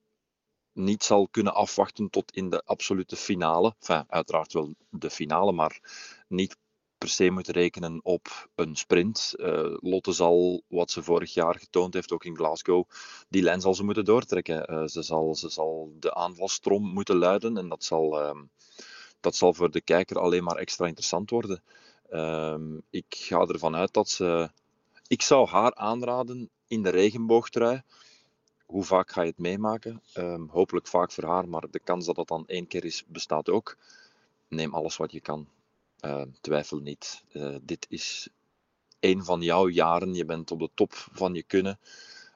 niet 0.72 1.04
zal 1.04 1.28
kunnen 1.28 1.54
afwachten 1.54 2.10
tot 2.10 2.32
in 2.32 2.50
de 2.50 2.62
absolute 2.64 3.16
finale. 3.16 3.74
Enfin, 3.78 4.04
uiteraard 4.08 4.52
wel 4.52 4.74
de 4.90 5.10
finale, 5.10 5.52
maar 5.52 5.80
niet 6.28 6.56
per 6.98 7.08
se 7.08 7.30
moeten 7.30 7.52
rekenen 7.52 8.00
op 8.02 8.48
een 8.54 8.76
sprint. 8.76 9.34
Uh, 9.36 9.76
Lotte 9.80 10.12
zal, 10.12 10.62
wat 10.68 10.90
ze 10.90 11.02
vorig 11.02 11.34
jaar 11.34 11.58
getoond 11.58 11.94
heeft, 11.94 12.12
ook 12.12 12.24
in 12.24 12.36
Glasgow, 12.36 12.88
die 13.28 13.42
lijn 13.42 13.60
zal 13.60 13.74
ze 13.74 13.84
moeten 13.84 14.04
doortrekken. 14.04 14.72
Uh, 14.72 14.86
ze, 14.86 15.02
zal, 15.02 15.34
ze 15.34 15.48
zal 15.48 15.92
de 15.98 16.14
aanvalstroom 16.14 16.92
moeten 16.92 17.16
luiden 17.16 17.56
en 17.56 17.68
dat 17.68 17.84
zal, 17.84 18.20
uh, 18.20 18.42
dat 19.20 19.36
zal 19.36 19.54
voor 19.54 19.70
de 19.70 19.80
kijker 19.80 20.18
alleen 20.18 20.44
maar 20.44 20.56
extra 20.56 20.86
interessant 20.86 21.30
worden. 21.30 21.62
Ehm, 22.08 22.78
ik 22.90 23.06
ga 23.08 23.40
ervan 23.40 23.76
uit 23.76 23.92
dat 23.92 24.08
ze... 24.08 24.50
Ik 25.12 25.22
zou 25.22 25.48
haar 25.48 25.74
aanraden 25.74 26.50
in 26.66 26.82
de 26.82 26.90
regenboogtrui. 26.90 27.82
Hoe 28.66 28.84
vaak 28.84 29.10
ga 29.10 29.22
je 29.22 29.28
het 29.28 29.38
meemaken? 29.38 30.02
Ehm, 30.12 30.46
hopelijk 30.46 30.86
vaak 30.86 31.12
voor 31.12 31.24
haar, 31.24 31.48
maar 31.48 31.70
de 31.70 31.78
kans 31.78 32.06
dat 32.06 32.16
dat 32.16 32.28
dan 32.28 32.46
één 32.46 32.66
keer 32.66 32.84
is, 32.84 33.04
bestaat 33.06 33.48
ook. 33.48 33.76
Neem 34.48 34.74
alles 34.74 34.96
wat 34.96 35.12
je 35.12 35.20
kan. 35.20 35.48
Uh, 36.00 36.22
twijfel 36.40 36.78
niet. 36.78 37.24
Uh, 37.32 37.56
dit 37.62 37.86
is 37.88 38.28
een 39.00 39.24
van 39.24 39.42
jouw 39.42 39.68
jaren. 39.68 40.14
Je 40.14 40.24
bent 40.24 40.50
op 40.50 40.58
de 40.58 40.70
top 40.74 40.92
van 40.94 41.34
je 41.34 41.42
kunnen. 41.42 41.78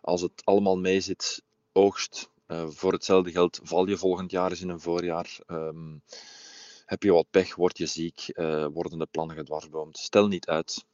Als 0.00 0.20
het 0.20 0.44
allemaal 0.44 0.78
mee 0.78 1.00
zit, 1.00 1.42
oogst. 1.72 2.30
Uh, 2.48 2.68
voor 2.68 2.92
hetzelfde 2.92 3.30
geld 3.30 3.60
val 3.62 3.88
je 3.88 3.96
volgend 3.96 4.30
jaar 4.30 4.50
eens 4.50 4.60
in 4.60 4.68
een 4.68 4.80
voorjaar. 4.80 5.38
Um, 5.46 6.02
heb 6.86 7.02
je 7.02 7.12
wat 7.12 7.30
pech, 7.30 7.54
word 7.54 7.78
je 7.78 7.86
ziek, 7.86 8.32
worden 8.72 8.98
de 8.98 9.08
plannen 9.10 9.36
gedwarsboomd. 9.36 9.98
Stel 9.98 10.28
niet 10.28 10.46
uit. 10.46 10.84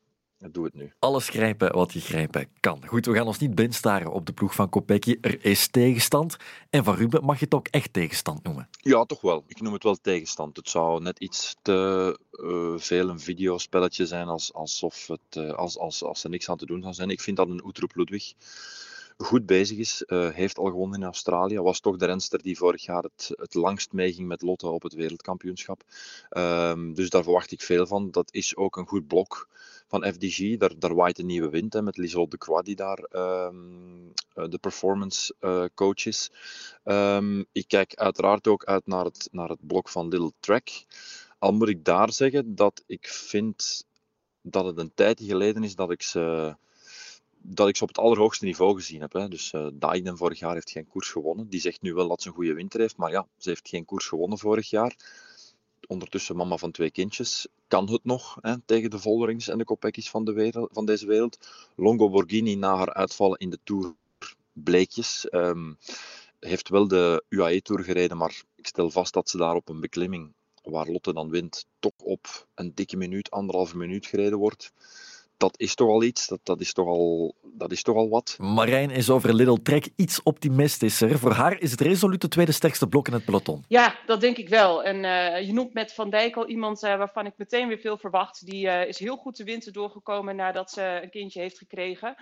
Doe 0.51 0.65
het 0.65 0.75
nu. 0.75 0.93
Alles 0.99 1.29
grijpen 1.29 1.73
wat 1.73 1.93
je 1.93 2.01
grijpen 2.01 2.49
kan. 2.61 2.87
Goed, 2.87 3.07
we 3.07 3.15
gaan 3.15 3.27
ons 3.27 3.39
niet 3.39 3.55
blind 3.55 3.75
staren 3.75 4.13
op 4.13 4.27
de 4.27 4.33
ploeg 4.33 4.55
van 4.55 4.69
Kopecky. 4.69 5.19
Er 5.21 5.45
is 5.45 5.69
tegenstand. 5.69 6.37
En 6.71 6.85
van 6.85 6.95
Ruben 6.95 7.25
mag 7.25 7.39
je 7.39 7.45
het 7.45 7.55
ook 7.55 7.69
echt 7.69 7.93
tegenstand 7.93 8.43
noemen. 8.43 8.69
Ja, 8.71 9.05
toch 9.05 9.21
wel. 9.21 9.45
Ik 9.47 9.61
noem 9.61 9.73
het 9.73 9.83
wel 9.83 9.97
tegenstand. 10.03 10.57
Het 10.57 10.69
zou 10.69 11.03
net 11.03 11.19
iets 11.19 11.57
te 11.63 12.19
uh, 12.33 12.79
veel 12.79 13.09
een 13.09 13.21
videospelletje 13.21 14.07
zijn 14.07 14.29
als, 14.29 14.53
alsof 14.53 15.07
het, 15.07 15.37
uh, 15.37 15.53
als, 15.53 15.79
als, 15.79 16.03
als 16.05 16.25
er 16.25 16.31
niks 16.31 16.49
aan 16.49 16.57
te 16.57 16.67
doen 16.67 16.83
zou 16.83 16.95
zijn. 16.95 17.11
Ik 17.11 17.21
vind 17.21 17.37
dat 17.37 17.49
een 17.49 17.65
Oetroep 17.65 17.97
Ludwig 17.97 18.33
goed 19.17 19.47
bezig 19.47 19.79
is. 19.79 20.05
Uh, 20.07 20.29
heeft 20.31 20.59
al 20.59 20.67
gewonnen 20.67 21.01
in 21.01 21.07
Australië. 21.07 21.61
Was 21.61 21.81
toch 21.81 21.97
de 21.97 22.07
renster 22.07 22.43
die 22.43 22.57
vorig 22.57 22.85
jaar 22.85 23.03
het, 23.03 23.33
het 23.35 23.55
langst 23.55 23.93
meeging 23.93 24.29
met 24.29 24.43
Lotte 24.43 24.69
op 24.69 24.83
het 24.83 24.95
wereldkampioenschap. 24.95 25.83
Um, 26.31 26.95
dus 26.95 27.11
daar 27.11 27.23
verwacht 27.23 27.53
ik 27.53 27.61
veel 27.61 27.87
van. 27.87 28.11
Dat 28.11 28.29
is 28.33 28.57
ook 28.57 28.77
een 28.77 28.87
goed 28.87 29.07
blok 29.07 29.49
van 29.93 30.13
FDG. 30.13 30.57
Daar, 30.57 30.79
daar 30.79 30.95
waait 30.95 31.19
een 31.19 31.27
nieuwe 31.27 31.49
wind 31.49 31.73
hè, 31.73 31.83
met 31.83 31.97
Liesel 31.97 32.29
de 32.29 32.39
Croix 32.39 32.65
die 32.65 32.77
daar 32.77 32.99
um, 33.49 34.13
de 34.33 34.59
performance 34.61 35.35
uh, 35.41 35.65
coach 35.75 36.07
is. 36.07 36.31
Um, 36.85 37.45
ik 37.53 37.69
kijk 37.69 37.95
uiteraard 37.95 38.47
ook 38.47 38.65
uit 38.65 38.87
naar 38.87 39.05
het, 39.05 39.29
naar 39.33 39.49
het 39.49 39.67
blok 39.67 39.89
van 39.89 40.09
Little 40.09 40.33
Track. 40.41 40.69
Al 41.39 41.53
moet 41.53 41.69
ik 41.69 41.85
daar 41.85 42.13
zeggen 42.13 42.55
dat 42.55 42.83
ik 42.87 43.07
vind 43.09 43.85
dat 44.43 44.65
het 44.65 44.79
een 44.79 44.95
tijdje 44.95 45.27
geleden 45.27 45.65
is 45.65 45.75
dat 45.75 45.91
ik 45.91 46.03
ze 46.03 46.57
dat 47.45 47.69
ik 47.69 47.77
ze 47.77 47.83
op 47.83 47.89
het 47.89 47.99
allerhoogste 47.99 48.45
niveau 48.45 48.75
gezien 48.75 49.01
heb. 49.01 49.13
Hè. 49.13 49.29
Dus 49.29 49.53
uh, 49.53 49.67
Daiden 49.73 50.17
vorig 50.17 50.39
jaar 50.39 50.55
heeft 50.55 50.71
geen 50.71 50.89
koers 50.89 51.09
gewonnen. 51.09 51.49
Die 51.49 51.61
zegt 51.61 51.83
nu 51.83 51.95
wel 51.95 52.09
dat 52.09 52.23
ze 52.23 52.29
een 52.29 52.35
goede 52.35 52.55
winter 52.55 52.81
heeft, 52.81 52.97
maar 52.97 53.11
ja, 53.11 53.27
ze 53.37 53.49
heeft 53.49 53.69
geen 53.69 53.85
koers 53.85 54.07
gewonnen 54.07 54.39
vorig 54.39 54.71
jaar. 54.71 54.97
Ondertussen 55.87 56.37
mama 56.37 56.57
van 56.57 56.71
twee 56.71 56.91
kindjes. 56.91 57.47
Kan 57.69 57.91
het 57.91 58.05
nog 58.05 58.39
hè, 58.41 58.55
tegen 58.65 58.91
de 58.91 58.99
Vollerings 58.99 59.49
en 59.49 59.59
de 59.59 59.65
Kopeckis 59.65 60.11
van, 60.11 60.25
de 60.25 60.33
wereld, 60.33 60.71
van 60.73 60.87
deze 60.87 61.07
wereld? 61.07 61.49
Longo 61.77 62.11
Borghini 62.11 62.55
na 62.55 62.77
haar 62.77 62.93
uitvallen 62.93 63.39
in 63.39 63.51
de 63.51 63.59
Tour 63.65 63.95
bleekjes. 64.53 65.27
Um, 65.31 65.79
heeft 66.41 66.69
wel 66.69 66.89
de 66.89 67.25
UAE-tour 67.29 67.85
gereden, 67.85 68.17
maar 68.17 68.43
ik 68.55 68.67
stel 68.67 68.91
vast 68.91 69.13
dat 69.13 69.29
ze 69.29 69.37
daar 69.37 69.55
op 69.55 69.69
een 69.69 69.81
beklimming 69.81 70.33
waar 70.63 70.87
Lotte 70.87 71.13
dan 71.13 71.31
wint, 71.31 71.67
toch 71.79 71.93
op 71.97 72.47
een 72.55 72.75
dikke 72.75 72.97
minuut, 72.97 73.31
anderhalve 73.31 73.77
minuut 73.77 74.07
gereden 74.07 74.39
wordt 74.39 74.73
dat 75.43 75.61
is 75.61 75.75
toch 75.75 75.89
al 75.89 76.03
iets, 76.03 76.27
dat, 76.27 76.41
dat, 76.43 76.61
is 76.61 76.73
toch 76.73 76.87
al, 76.87 77.35
dat 77.43 77.73
is 77.73 77.83
toch 77.83 77.97
al 77.97 78.09
wat. 78.09 78.37
Marijn 78.39 78.91
is 78.91 79.11
over 79.11 79.35
Little 79.35 79.63
Trek 79.63 79.89
iets 79.97 80.23
optimistischer. 80.23 81.19
Voor 81.19 81.33
haar 81.33 81.61
is 81.61 81.71
het 81.71 81.81
resoluut 81.81 82.21
de 82.21 82.29
tweede 82.29 82.53
sterkste 82.53 82.89
blok 82.89 83.07
in 83.07 83.13
het 83.13 83.25
peloton. 83.25 83.65
Ja, 83.69 83.97
dat 84.07 84.21
denk 84.21 84.37
ik 84.37 84.49
wel. 84.49 84.85
En 84.85 84.97
uh, 84.97 85.47
je 85.47 85.53
noemt 85.53 85.75
met 85.75 85.95
Van 85.95 86.11
Dijk 86.11 86.37
al 86.37 86.49
iemand 86.49 86.83
uh, 86.83 86.97
waarvan 86.97 87.27
ik 87.27 87.33
meteen 87.37 87.69
weer 87.69 87.79
veel 87.79 87.97
verwacht. 87.97 88.47
Die 88.47 88.67
uh, 88.67 88.87
is 88.87 88.99
heel 88.99 89.17
goed 89.17 89.37
de 89.37 89.45
winter 89.45 89.73
doorgekomen 89.73 90.37
nadat 90.37 90.71
ze 90.71 91.01
een 91.03 91.11
kindje 91.11 91.41
heeft 91.41 91.59
gekregen. 91.59 92.15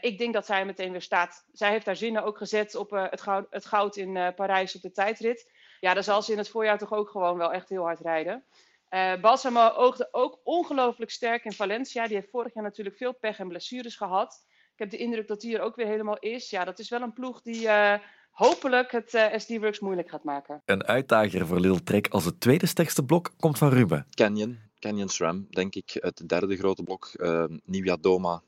ik 0.00 0.18
denk 0.18 0.34
dat 0.34 0.46
zij 0.46 0.64
meteen 0.64 0.90
weer 0.92 1.02
staat. 1.02 1.44
Zij 1.52 1.70
heeft 1.70 1.86
haar 1.86 1.96
zinnen 1.96 2.24
ook 2.24 2.38
gezet 2.38 2.74
op 2.74 2.90
het 2.90 3.20
goud, 3.20 3.46
het, 3.50 3.66
goud, 3.66 3.96
in 3.96 4.32
Parijs 4.36 4.74
op 4.74 4.82
de 4.82 4.92
tijdrit. 4.92 5.50
Ja, 5.80 5.94
dan 5.94 6.02
zal 6.02 6.22
ze 6.22 6.32
in 6.32 6.38
het 6.38 6.48
voorjaar 6.48 6.78
toch 6.78 6.92
ook 6.92 7.10
gewoon 7.10 7.38
wel 7.38 7.52
echt 7.52 7.68
heel 7.68 7.82
hard 7.82 8.00
rijden. 8.00 8.44
Uh, 8.90 9.20
Balsamo 9.20 9.68
oogde 9.68 10.08
ook 10.10 10.40
ongelooflijk 10.44 11.10
sterk 11.10 11.44
in 11.44 11.52
Valencia. 11.52 12.06
Die 12.06 12.16
heeft 12.16 12.30
vorig 12.30 12.54
jaar 12.54 12.64
natuurlijk 12.64 12.96
veel 12.96 13.14
pech 13.14 13.38
en 13.38 13.48
blessures 13.48 13.96
gehad. 13.96 14.44
Ik 14.72 14.78
heb 14.78 14.90
de 14.90 14.96
indruk 14.96 15.28
dat 15.28 15.42
hij 15.42 15.54
er 15.54 15.60
ook 15.60 15.76
weer 15.76 15.86
helemaal 15.86 16.18
is. 16.18 16.50
Ja, 16.50 16.64
dat 16.64 16.78
is 16.78 16.88
wel 16.88 17.00
een 17.00 17.12
ploeg 17.12 17.42
die 17.42 17.62
uh, 17.62 17.94
hopelijk 18.30 18.92
het 18.92 19.14
uh, 19.14 19.38
SD-Works 19.38 19.80
moeilijk 19.80 20.10
gaat 20.10 20.24
maken. 20.24 20.62
Een 20.64 20.84
uitdager 20.84 21.46
voor 21.46 21.60
Lil 21.60 21.82
Trek 21.82 22.08
als 22.08 22.24
het 22.24 22.40
tweede 22.40 22.66
sterkste 22.66 23.04
blok 23.04 23.32
komt 23.38 23.58
van 23.58 23.68
Ruben. 23.68 24.06
Canyon, 24.10 24.58
Canyon 24.78 25.08
SRAM, 25.08 25.46
denk 25.50 25.74
ik. 25.74 25.90
Het 25.92 26.28
derde 26.28 26.56
grote 26.56 26.82
blok. 26.82 27.10
Uh, 27.16 27.44
Nieuwia 27.64 27.96
Doma. 27.96 28.42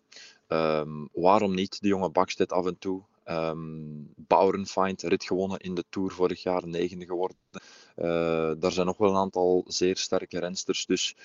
Um, 0.49 1.09
waarom 1.13 1.55
niet 1.55 1.81
de 1.81 1.89
jonge 1.89 2.11
Bakstedt 2.11 2.53
af 2.53 2.67
en 2.67 2.79
toe? 2.79 3.03
Um, 3.25 4.13
Bauernfeind, 4.17 5.03
rit 5.03 5.25
gewonnen 5.25 5.59
in 5.59 5.75
de 5.75 5.85
Tour 5.89 6.11
vorig 6.11 6.43
jaar, 6.43 6.67
negende 6.69 7.07
geworden. 7.07 7.37
Uh, 7.97 8.53
daar 8.59 8.73
zijn 8.73 8.87
nog 8.87 8.97
wel 8.97 9.11
een 9.11 9.17
aantal 9.17 9.65
zeer 9.67 9.97
sterke 9.97 10.39
rensters. 10.39 10.87
Dus 10.87 11.17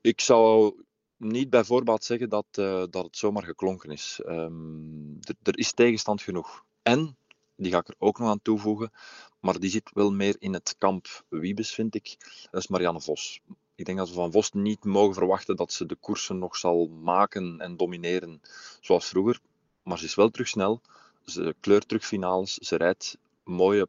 ik 0.00 0.20
zou 0.20 0.74
niet 1.16 1.50
bij 1.50 1.64
voorbaat 1.64 2.04
zeggen 2.04 2.28
dat, 2.28 2.46
uh, 2.58 2.84
dat 2.90 3.04
het 3.04 3.16
zomaar 3.16 3.42
geklonken 3.44 3.90
is. 3.90 4.20
Um, 4.26 5.18
er 5.42 5.58
is 5.58 5.72
tegenstand 5.72 6.22
genoeg. 6.22 6.64
En, 6.82 7.16
die 7.56 7.72
ga 7.72 7.78
ik 7.78 7.88
er 7.88 7.94
ook 7.98 8.18
nog 8.18 8.28
aan 8.28 8.42
toevoegen, 8.42 8.92
maar 9.40 9.60
die 9.60 9.70
zit 9.70 9.90
wel 9.94 10.12
meer 10.12 10.36
in 10.38 10.52
het 10.52 10.74
kamp 10.78 11.24
Wiebes, 11.28 11.74
vind 11.74 11.94
ik. 11.94 12.16
Dat 12.50 12.62
is 12.62 12.68
Marianne 12.68 13.00
Vos. 13.00 13.40
Ik 13.74 13.84
denk 13.84 13.98
dat 13.98 14.08
we 14.08 14.14
van 14.14 14.32
Vos 14.32 14.52
niet 14.52 14.84
mogen 14.84 15.14
verwachten 15.14 15.56
dat 15.56 15.72
ze 15.72 15.86
de 15.86 15.94
koersen 15.94 16.38
nog 16.38 16.56
zal 16.56 16.88
maken 16.88 17.60
en 17.60 17.76
domineren 17.76 18.40
zoals 18.80 19.06
vroeger. 19.06 19.40
Maar 19.82 19.98
ze 19.98 20.04
is 20.04 20.14
wel 20.14 20.30
terug 20.30 20.48
snel. 20.48 20.80
Ze 21.24 21.54
kleurt 21.60 21.88
terug 21.88 22.06
finales. 22.06 22.54
Ze 22.54 22.76
rijdt 22.76 23.18
mooie 23.44 23.88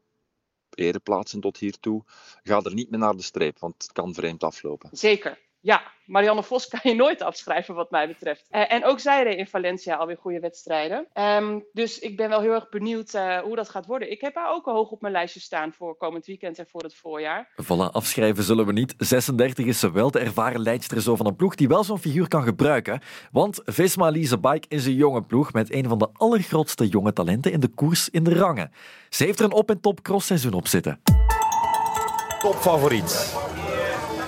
ereplaatsen 0.74 1.40
tot 1.40 1.56
hiertoe. 1.56 2.02
Ga 2.42 2.60
er 2.62 2.74
niet 2.74 2.90
meer 2.90 3.00
naar 3.00 3.16
de 3.16 3.22
streep, 3.22 3.58
want 3.58 3.82
het 3.82 3.92
kan 3.92 4.14
vreemd 4.14 4.44
aflopen. 4.44 4.90
Zeker. 4.92 5.38
Ja, 5.64 5.82
Marianne 6.04 6.42
Vos 6.42 6.68
kan 6.74 6.80
je 6.82 6.94
nooit 6.94 7.22
afschrijven 7.22 7.74
wat 7.74 7.90
mij 7.90 8.06
betreft. 8.06 8.46
Uh, 8.50 8.72
en 8.72 8.84
ook 8.84 9.00
zij 9.00 9.22
reed 9.22 9.38
in 9.38 9.46
Valencia 9.46 9.96
alweer 9.96 10.16
goede 10.16 10.40
wedstrijden. 10.40 11.06
Um, 11.14 11.64
dus 11.72 11.98
ik 11.98 12.16
ben 12.16 12.28
wel 12.28 12.40
heel 12.40 12.52
erg 12.52 12.68
benieuwd 12.68 13.14
uh, 13.14 13.38
hoe 13.38 13.56
dat 13.56 13.68
gaat 13.68 13.86
worden. 13.86 14.10
Ik 14.10 14.20
heb 14.20 14.34
haar 14.34 14.50
ook 14.50 14.66
al 14.66 14.74
hoog 14.74 14.90
op 14.90 15.00
mijn 15.00 15.12
lijstje 15.12 15.40
staan 15.40 15.72
voor 15.72 15.96
komend 15.96 16.26
weekend 16.26 16.58
en 16.58 16.66
voor 16.70 16.82
het 16.82 16.94
voorjaar. 16.94 17.48
Voilà, 17.62 17.92
afschrijven 17.92 18.44
zullen 18.44 18.66
we 18.66 18.72
niet. 18.72 18.94
36 18.98 19.66
is 19.66 19.78
ze 19.78 19.92
wel 19.92 20.10
de 20.10 20.18
ervaren 20.18 20.62
leidster 20.62 21.02
zo 21.02 21.16
van 21.16 21.26
een 21.26 21.36
ploeg 21.36 21.54
die 21.54 21.68
wel 21.68 21.84
zo'n 21.84 21.98
figuur 21.98 22.28
kan 22.28 22.42
gebruiken. 22.42 23.00
Want 23.32 23.60
Visma 23.64 24.08
Lise 24.08 24.38
Bike 24.38 24.68
is 24.68 24.86
een 24.86 24.94
jonge 24.94 25.22
ploeg 25.22 25.52
met 25.52 25.72
een 25.72 25.88
van 25.88 25.98
de 25.98 26.08
allergrootste 26.12 26.88
jonge 26.88 27.12
talenten 27.12 27.52
in 27.52 27.60
de 27.60 27.68
koers 27.68 28.08
in 28.08 28.24
de 28.24 28.34
rangen. 28.34 28.72
Ze 29.08 29.24
heeft 29.24 29.38
er 29.38 29.44
een 29.44 29.52
op- 29.52 29.70
en 29.70 29.80
top 29.80 30.02
crossseizoen 30.02 30.52
op 30.52 30.68
zitten. 30.68 31.00
Topfavoriet. 32.38 33.32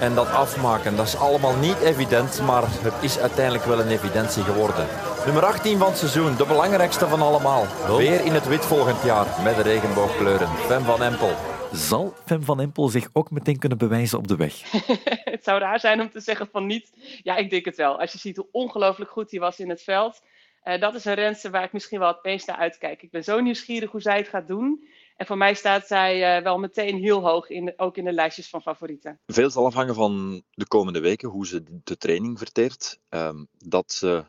En 0.01 0.15
dat 0.15 0.29
afmaken, 0.29 0.97
dat 0.97 1.07
is 1.07 1.17
allemaal 1.17 1.57
niet 1.57 1.81
evident, 1.81 2.41
maar 2.41 2.63
het 2.67 3.03
is 3.03 3.19
uiteindelijk 3.19 3.65
wel 3.65 3.81
een 3.81 3.89
evidentie 3.89 4.43
geworden. 4.43 4.87
Nummer 5.25 5.45
18 5.45 5.79
van 5.79 5.89
het 5.89 5.99
seizoen, 5.99 6.37
de 6.37 6.47
belangrijkste 6.47 7.09
van 7.09 7.21
allemaal. 7.21 7.67
Weer 7.97 8.25
in 8.25 8.33
het 8.33 8.49
wit 8.49 8.65
volgend 8.65 9.03
jaar, 9.03 9.27
met 9.45 9.57
de 9.57 9.63
regenboogkleuren. 9.63 10.49
Fem 10.49 10.83
van 10.83 11.03
Empel. 11.03 11.35
Zal 11.73 12.15
Fem 12.25 12.43
van 12.43 12.61
Empel 12.61 12.89
zich 12.89 13.09
ook 13.13 13.31
meteen 13.31 13.59
kunnen 13.59 13.79
bewijzen 13.79 14.19
op 14.19 14.29
de 14.29 14.37
weg? 14.37 14.71
het 15.35 15.45
zou 15.45 15.61
raar 15.61 15.81
zijn 15.81 16.01
om 16.01 16.11
te 16.11 16.21
zeggen 16.21 16.49
van 16.53 16.67
niet. 16.67 16.93
Ja, 17.23 17.37
ik 17.37 17.51
denk 17.51 17.65
het 17.65 17.77
wel. 17.77 18.01
Als 18.01 18.13
je 18.13 18.19
ziet 18.19 18.37
hoe 18.37 18.49
ongelooflijk 18.51 19.11
goed 19.11 19.31
hij 19.31 19.41
was 19.41 19.59
in 19.59 19.69
het 19.69 19.83
veld. 19.83 20.23
Uh, 20.65 20.81
dat 20.81 20.95
is 20.95 21.05
een 21.05 21.15
renster 21.15 21.51
waar 21.51 21.65
ik 21.65 21.73
misschien 21.73 21.99
wel 21.99 22.09
het 22.09 22.23
meest 22.25 22.47
naar 22.47 22.57
uitkijk. 22.57 23.03
Ik 23.03 23.11
ben 23.11 23.25
zo 23.25 23.41
nieuwsgierig 23.41 23.91
hoe 23.91 24.01
zij 24.01 24.17
het 24.17 24.29
gaat 24.29 24.47
doen. 24.47 24.89
En 25.17 25.27
voor 25.27 25.37
mij 25.37 25.55
staat 25.55 25.87
zij 25.87 26.37
uh, 26.37 26.43
wel 26.43 26.59
meteen 26.59 26.97
heel 26.97 27.21
hoog, 27.21 27.49
in 27.49 27.73
ook 27.77 27.97
in 27.97 28.05
de 28.05 28.13
lijstjes 28.13 28.49
van 28.49 28.63
favorieten. 28.63 29.21
Veel 29.27 29.51
zal 29.51 29.67
afhangen 29.67 29.95
van 29.95 30.43
de 30.51 30.67
komende 30.67 31.01
weken, 31.01 31.29
hoe 31.29 31.47
ze 31.47 31.63
de 31.85 31.97
training 31.97 32.39
verteert. 32.39 33.01
Um, 33.09 33.49
dat 33.59 33.93
ze 33.93 34.25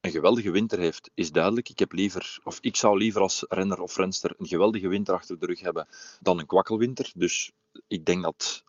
een 0.00 0.10
geweldige 0.10 0.50
winter 0.50 0.78
heeft, 0.78 1.10
is 1.14 1.32
duidelijk. 1.32 1.68
Ik, 1.68 1.78
heb 1.78 1.92
liever, 1.92 2.38
of 2.44 2.58
ik 2.60 2.76
zou 2.76 2.98
liever 2.98 3.20
als 3.20 3.44
renner 3.48 3.80
of 3.80 3.96
renster 3.96 4.34
een 4.38 4.46
geweldige 4.46 4.88
winter 4.88 5.14
achter 5.14 5.38
de 5.38 5.46
rug 5.46 5.60
hebben 5.60 5.88
dan 6.20 6.38
een 6.38 6.46
kwakkelwinter. 6.46 7.12
Dus 7.14 7.52
ik 7.88 8.04
denk 8.04 8.22
dat, 8.22 8.64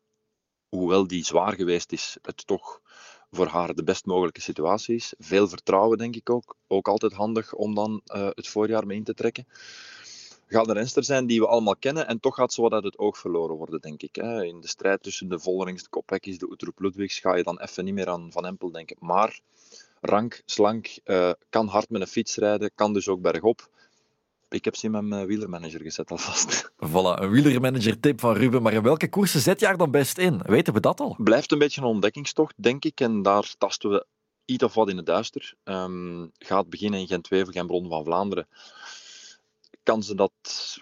hoewel 0.69 1.07
die 1.07 1.25
zwaar 1.25 1.53
geweest 1.53 1.91
is, 1.91 2.17
het 2.21 2.47
toch 2.47 2.81
voor 3.31 3.47
haar 3.47 3.73
de 3.73 3.83
best 3.83 4.05
mogelijke 4.05 4.41
situatie 4.41 4.95
is. 4.95 5.13
Veel 5.17 5.47
vertrouwen, 5.47 5.97
denk 5.97 6.15
ik 6.15 6.29
ook. 6.29 6.55
Ook 6.67 6.87
altijd 6.87 7.13
handig 7.13 7.53
om 7.53 7.75
dan 7.75 8.01
uh, 8.05 8.29
het 8.29 8.47
voorjaar 8.47 8.85
mee 8.85 8.97
in 8.97 9.03
te 9.03 9.13
trekken 9.13 9.47
gaat 10.47 10.67
een 10.67 10.73
renster 10.73 11.03
zijn 11.03 11.25
die 11.25 11.39
we 11.39 11.47
allemaal 11.47 11.75
kennen 11.75 12.07
en 12.07 12.19
toch 12.19 12.35
gaat 12.35 12.53
ze 12.53 12.61
wat 12.61 12.71
uit 12.71 12.83
het 12.83 12.97
oog 12.97 13.17
verloren 13.17 13.55
worden, 13.55 13.79
denk 13.81 14.01
ik. 14.01 14.17
In 14.17 14.61
de 14.61 14.67
strijd 14.67 15.03
tussen 15.03 15.29
de 15.29 15.39
Vollerings, 15.39 15.83
de 15.83 15.89
Kopeckis, 15.89 16.37
de 16.37 16.49
Utroep 16.51 16.79
Ludwigs 16.79 17.19
ga 17.19 17.35
je 17.35 17.43
dan 17.43 17.59
even 17.59 17.85
niet 17.85 17.93
meer 17.93 18.09
aan 18.09 18.31
Van 18.31 18.45
Empel 18.45 18.71
denken. 18.71 18.97
Maar 18.99 19.39
rank, 20.01 20.41
slank, 20.45 20.97
uh, 21.05 21.31
kan 21.49 21.67
hard 21.67 21.89
met 21.89 22.01
een 22.01 22.07
fiets 22.07 22.35
rijden, 22.35 22.71
kan 22.75 22.93
dus 22.93 23.07
ook 23.07 23.21
bergop. 23.21 23.69
Ik 24.49 24.65
heb 24.65 24.75
ze 24.75 24.85
in 24.85 24.91
mijn 24.91 25.21
uh, 25.21 25.23
wielermanager 25.23 25.81
gezet 25.81 26.11
alvast. 26.11 26.71
Voilà, 26.89 27.21
een 27.21 27.29
wielermanager 27.29 27.99
tip 27.99 28.19
van 28.19 28.35
Ruben. 28.35 28.61
Maar 28.61 28.73
in 28.73 28.81
welke 28.81 29.09
koersen 29.09 29.39
zet 29.39 29.59
je 29.59 29.65
haar 29.65 29.77
dan 29.77 29.91
best 29.91 30.17
in? 30.17 30.41
Weten 30.45 30.73
we 30.73 30.79
dat 30.79 30.99
al? 30.99 31.15
Blijft 31.17 31.51
een 31.51 31.57
beetje 31.57 31.81
een 31.81 31.87
ontdekkingstocht, 31.87 32.53
denk 32.57 32.85
ik. 32.85 33.01
En 33.01 33.21
daar 33.21 33.53
tasten 33.57 33.89
we 33.89 34.05
iets 34.45 34.63
of 34.63 34.73
wat 34.73 34.89
in 34.89 34.97
het 34.97 35.05
duister. 35.05 35.53
Um, 35.63 36.31
gaat 36.37 36.69
beginnen 36.69 36.99
in 36.99 37.07
Gent-Wevelgem, 37.07 37.67
Bron 37.67 37.89
van 37.89 38.03
Vlaanderen 38.03 38.47
kan 39.85 40.03
ze, 40.03 40.15
dat, 40.15 40.31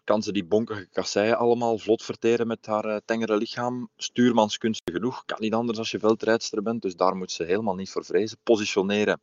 kan 0.04 0.24
ze 0.24 0.32
die 0.32 0.46
bonkige 0.46 0.88
kasseien 0.92 1.38
allemaal 1.38 1.78
vlot 1.78 2.04
verteren 2.04 2.48
met 2.48 2.66
haar 2.66 2.86
uh, 2.86 2.98
tengere 3.06 3.38
lichaam. 3.38 3.90
Stuurmanskunst 3.98 4.82
genoeg, 4.84 5.26
kan 5.26 5.38
niet 5.40 5.54
anders 5.54 5.78
als 5.78 5.92
je 5.92 6.00
veldrijdster 6.00 6.64
bent, 6.64 6.82
dus 6.82 6.96
daar 6.96 7.16
moet 7.16 7.32
ze 7.32 7.44
helemaal 7.44 7.76
niet 7.76 7.90
voor 7.90 8.06
vrezen. 8.06 8.38
Positioneren 8.44 9.22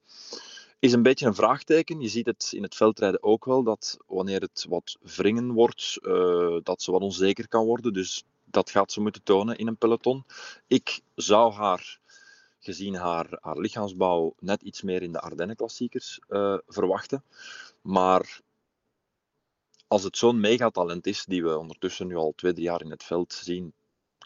is 0.79 0.93
een 0.93 1.03
beetje 1.03 1.27
een 1.27 1.35
vraagteken. 1.35 2.01
Je 2.01 2.09
ziet 2.09 2.27
het 2.27 2.51
in 2.53 2.63
het 2.63 2.75
veldrijden 2.75 3.23
ook 3.23 3.45
wel, 3.45 3.63
dat 3.63 3.97
wanneer 4.07 4.41
het 4.41 4.67
wat 4.69 4.97
wringen 5.01 5.53
wordt, 5.53 5.99
uh, 6.03 6.59
dat 6.63 6.83
ze 6.83 6.91
wat 6.91 7.03
onzeker 7.03 7.49
kan 7.49 7.65
worden. 7.65 7.93
Dus 7.93 8.25
dat 8.45 8.71
gaat 8.71 8.93
ze 8.93 9.01
moeten 9.01 9.23
tonen 9.23 9.57
in 9.57 9.67
een 9.67 9.77
peloton. 9.77 10.25
Ik 10.67 11.01
zou 11.15 11.53
haar, 11.53 11.99
gezien 12.59 12.95
haar, 12.95 13.39
haar 13.41 13.59
lichaamsbouw, 13.59 14.35
net 14.39 14.63
iets 14.63 14.83
meer 14.83 15.03
in 15.03 15.13
de 15.13 15.21
Ardennen-klassiekers 15.21 16.21
uh, 16.29 16.59
verwachten. 16.67 17.25
Maar 17.81 18.41
als 19.91 20.03
het 20.03 20.17
zo'n 20.17 20.41
megatalent 20.41 21.07
is, 21.07 21.25
die 21.25 21.43
we 21.43 21.59
ondertussen 21.59 22.07
nu 22.07 22.17
al 22.17 22.33
twee, 22.37 22.53
drie 22.53 22.65
jaar 22.65 22.81
in 22.81 22.91
het 22.91 23.05
veld 23.05 23.33
zien, 23.33 23.73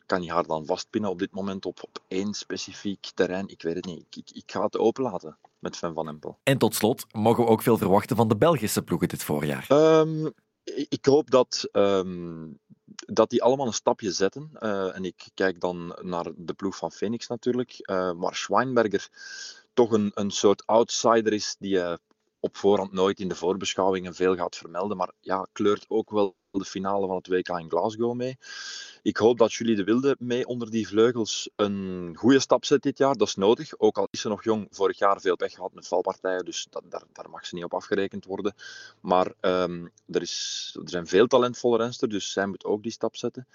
kan 0.06 0.22
je 0.22 0.32
haar 0.32 0.46
dan 0.46 0.66
vastpinnen 0.66 1.10
op 1.10 1.18
dit 1.18 1.30
moment 1.30 1.66
op, 1.66 1.82
op 1.82 1.98
één 2.08 2.34
specifiek 2.34 3.10
terrein? 3.14 3.48
Ik 3.48 3.62
weet 3.62 3.74
het 3.74 3.84
niet. 3.84 4.06
Ik, 4.10 4.16
ik, 4.16 4.36
ik 4.36 4.52
ga 4.52 4.62
het 4.62 4.78
openlaten 4.78 5.36
met 5.58 5.76
Van 5.76 5.94
Van 5.94 6.08
Empel. 6.08 6.38
En 6.42 6.58
tot 6.58 6.74
slot, 6.74 7.06
mogen 7.12 7.44
we 7.44 7.50
ook 7.50 7.62
veel 7.62 7.78
verwachten 7.78 8.16
van 8.16 8.28
de 8.28 8.36
Belgische 8.36 8.82
ploegen 8.82 9.08
dit 9.08 9.22
voorjaar? 9.22 9.66
Um, 9.70 10.32
ik 10.88 11.04
hoop 11.04 11.30
dat, 11.30 11.68
um, 11.72 12.58
dat 12.94 13.30
die 13.30 13.42
allemaal 13.42 13.66
een 13.66 13.72
stapje 13.72 14.12
zetten. 14.12 14.50
Uh, 14.60 14.96
en 14.96 15.04
ik 15.04 15.28
kijk 15.34 15.60
dan 15.60 15.98
naar 16.02 16.26
de 16.36 16.54
ploeg 16.54 16.76
van 16.76 16.92
Phoenix 16.92 17.26
natuurlijk. 17.26 17.78
Uh, 17.90 18.12
maar 18.12 18.34
Schweinberger 18.34 19.08
toch 19.74 19.92
een, 19.92 20.10
een 20.14 20.30
soort 20.30 20.66
outsider 20.66 21.32
is 21.32 21.56
die 21.58 21.74
uh, 21.76 21.94
op 22.44 22.56
voorhand 22.56 22.92
nooit 22.92 23.20
in 23.20 23.28
de 23.28 23.34
voorbeschouwingen 23.34 24.14
veel 24.14 24.36
gaat 24.36 24.56
vermelden. 24.56 24.96
Maar 24.96 25.12
ja, 25.20 25.46
kleurt 25.52 25.84
ook 25.88 26.10
wel 26.10 26.36
de 26.50 26.64
finale 26.64 27.06
van 27.06 27.16
het 27.16 27.28
WK 27.28 27.48
in 27.48 27.70
Glasgow 27.70 28.14
mee. 28.14 28.36
Ik 29.02 29.16
hoop 29.16 29.38
dat 29.38 29.52
jullie 29.52 29.76
de 29.76 29.84
Wilde 29.84 30.16
mee 30.18 30.46
onder 30.46 30.70
die 30.70 30.88
vleugels 30.88 31.50
een 31.56 32.14
goede 32.16 32.38
stap 32.38 32.64
zet 32.64 32.82
dit 32.82 32.98
jaar. 32.98 33.14
Dat 33.14 33.28
is 33.28 33.34
nodig. 33.34 33.78
Ook 33.78 33.98
al 33.98 34.08
is 34.10 34.20
ze 34.20 34.28
nog 34.28 34.44
jong, 34.44 34.66
vorig 34.70 34.98
jaar 34.98 35.20
veel 35.20 35.36
pech 35.36 35.52
gehad 35.52 35.74
met 35.74 35.88
valpartijen. 35.88 36.44
Dus 36.44 36.66
dat, 36.70 36.82
daar, 36.88 37.02
daar 37.12 37.30
mag 37.30 37.46
ze 37.46 37.54
niet 37.54 37.64
op 37.64 37.74
afgerekend 37.74 38.24
worden. 38.24 38.54
Maar 39.00 39.32
um, 39.40 39.90
er, 40.06 40.22
is, 40.22 40.76
er 40.82 40.90
zijn 40.90 41.06
veel 41.06 41.26
talentvolle 41.26 41.76
rensters, 41.76 42.12
dus 42.12 42.32
zij 42.32 42.46
moet 42.46 42.64
ook 42.64 42.82
die 42.82 42.92
stap 42.92 43.16
zetten. 43.16 43.46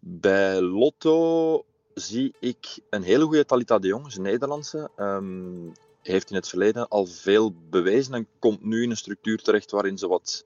Bij 0.00 0.60
Lotto 0.60 1.64
zie 1.94 2.34
ik 2.40 2.78
een 2.90 3.02
hele 3.02 3.24
goede 3.24 3.44
Talita 3.44 3.78
de 3.78 3.86
Jong, 3.86 4.14
een 4.14 4.22
Nederlandse. 4.22 4.90
Um, 4.96 5.72
heeft 6.02 6.30
in 6.30 6.36
het 6.36 6.48
verleden 6.48 6.88
al 6.88 7.06
veel 7.06 7.54
bewezen 7.70 8.14
en 8.14 8.26
komt 8.38 8.64
nu 8.64 8.82
in 8.82 8.90
een 8.90 8.96
structuur 8.96 9.42
terecht 9.42 9.70
waarin 9.70 9.98
ze 9.98 10.08
wat 10.08 10.44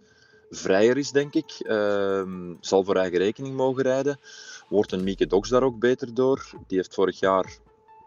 vrijer 0.50 0.96
is, 0.96 1.10
denk 1.10 1.34
ik. 1.34 1.60
Uh, 1.62 2.52
zal 2.60 2.84
voor 2.84 2.96
eigen 2.96 3.18
rekening 3.18 3.56
mogen 3.56 3.82
rijden. 3.82 4.20
Wordt 4.68 4.92
een 4.92 5.04
Mieke 5.04 5.26
Dox 5.26 5.48
daar 5.48 5.62
ook 5.62 5.78
beter 5.78 6.14
door. 6.14 6.50
Die 6.66 6.76
heeft 6.76 6.94
vorig 6.94 7.20
jaar 7.20 7.58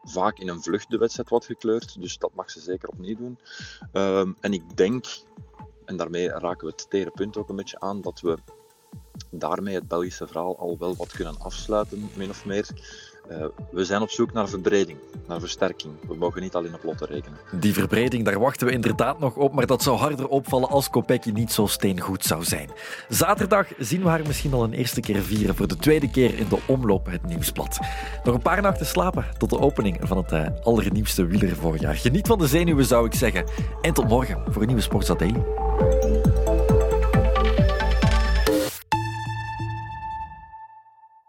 vaak 0.03 0.39
in 0.39 0.47
een 0.47 0.61
vlucht 0.61 0.89
de 0.89 0.97
wedstrijd 0.97 1.29
wat 1.29 1.45
gekleurd. 1.45 2.01
Dus 2.01 2.17
dat 2.17 2.33
mag 2.33 2.51
ze 2.51 2.59
zeker 2.59 2.89
opnieuw 2.89 3.15
doen. 3.15 3.39
Ehm, 3.91 4.33
en 4.39 4.53
ik 4.53 4.77
denk, 4.77 5.05
en 5.85 5.97
daarmee 5.97 6.29
raken 6.29 6.67
we 6.67 6.73
het 6.75 6.89
tere 6.89 7.11
punt 7.11 7.37
ook 7.37 7.49
een 7.49 7.55
beetje 7.55 7.79
aan, 7.79 8.01
dat 8.01 8.21
we 8.21 8.37
daarmee 9.31 9.75
het 9.75 9.87
Belgische 9.87 10.27
verhaal 10.27 10.57
al 10.57 10.77
wel 10.77 10.95
wat 10.95 11.11
kunnen 11.11 11.39
afsluiten, 11.39 12.09
min 12.15 12.29
of 12.29 12.45
meer. 12.45 12.67
Uh, 13.31 13.45
we 13.71 13.85
zijn 13.85 14.01
op 14.01 14.09
zoek 14.09 14.33
naar 14.33 14.47
verbreding, 14.47 14.97
naar 15.27 15.39
versterking. 15.39 15.93
We 16.07 16.15
mogen 16.15 16.41
niet 16.41 16.55
alleen 16.55 16.73
op 16.73 16.83
lotten 16.83 17.07
rekenen. 17.07 17.39
Die 17.51 17.73
verbreding, 17.73 18.25
daar 18.25 18.39
wachten 18.39 18.67
we 18.67 18.73
inderdaad 18.73 19.19
nog 19.19 19.35
op, 19.35 19.53
maar 19.53 19.65
dat 19.65 19.83
zou 19.83 19.97
harder 19.97 20.27
opvallen 20.27 20.69
als 20.69 20.89
Kopecky 20.89 21.31
niet 21.31 21.51
zo 21.51 21.65
steengoed 21.65 22.25
zou 22.25 22.43
zijn. 22.43 22.69
Zaterdag 23.09 23.67
zien 23.77 24.01
we 24.01 24.09
haar 24.09 24.21
misschien 24.27 24.53
al 24.53 24.63
een 24.63 24.73
eerste 24.73 25.01
keer 25.01 25.21
vieren 25.21 25.55
voor 25.55 25.67
de 25.67 25.77
tweede 25.77 26.11
keer 26.11 26.37
in 26.37 26.47
de 26.49 26.59
omloop 26.67 27.05
het 27.05 27.25
nieuwsblad. 27.25 27.79
Nog 28.23 28.35
een 28.35 28.41
paar 28.41 28.61
nachten 28.61 28.85
slapen 28.85 29.25
tot 29.37 29.49
de 29.49 29.59
opening 29.59 29.97
van 30.01 30.17
het 30.17 30.31
uh, 30.31 30.47
allernieuwste 30.63 31.25
wielervoorjaar. 31.25 31.95
Geniet 31.95 32.27
van 32.27 32.37
de 32.37 32.47
zenuwen, 32.47 32.85
zou 32.85 33.05
ik 33.05 33.13
zeggen. 33.13 33.45
En 33.81 33.93
tot 33.93 34.07
morgen 34.07 34.43
voor 34.47 34.61
een 34.61 34.67
nieuwe 34.67 34.83
Sportsa 34.83 35.13
Daily. 35.13 35.43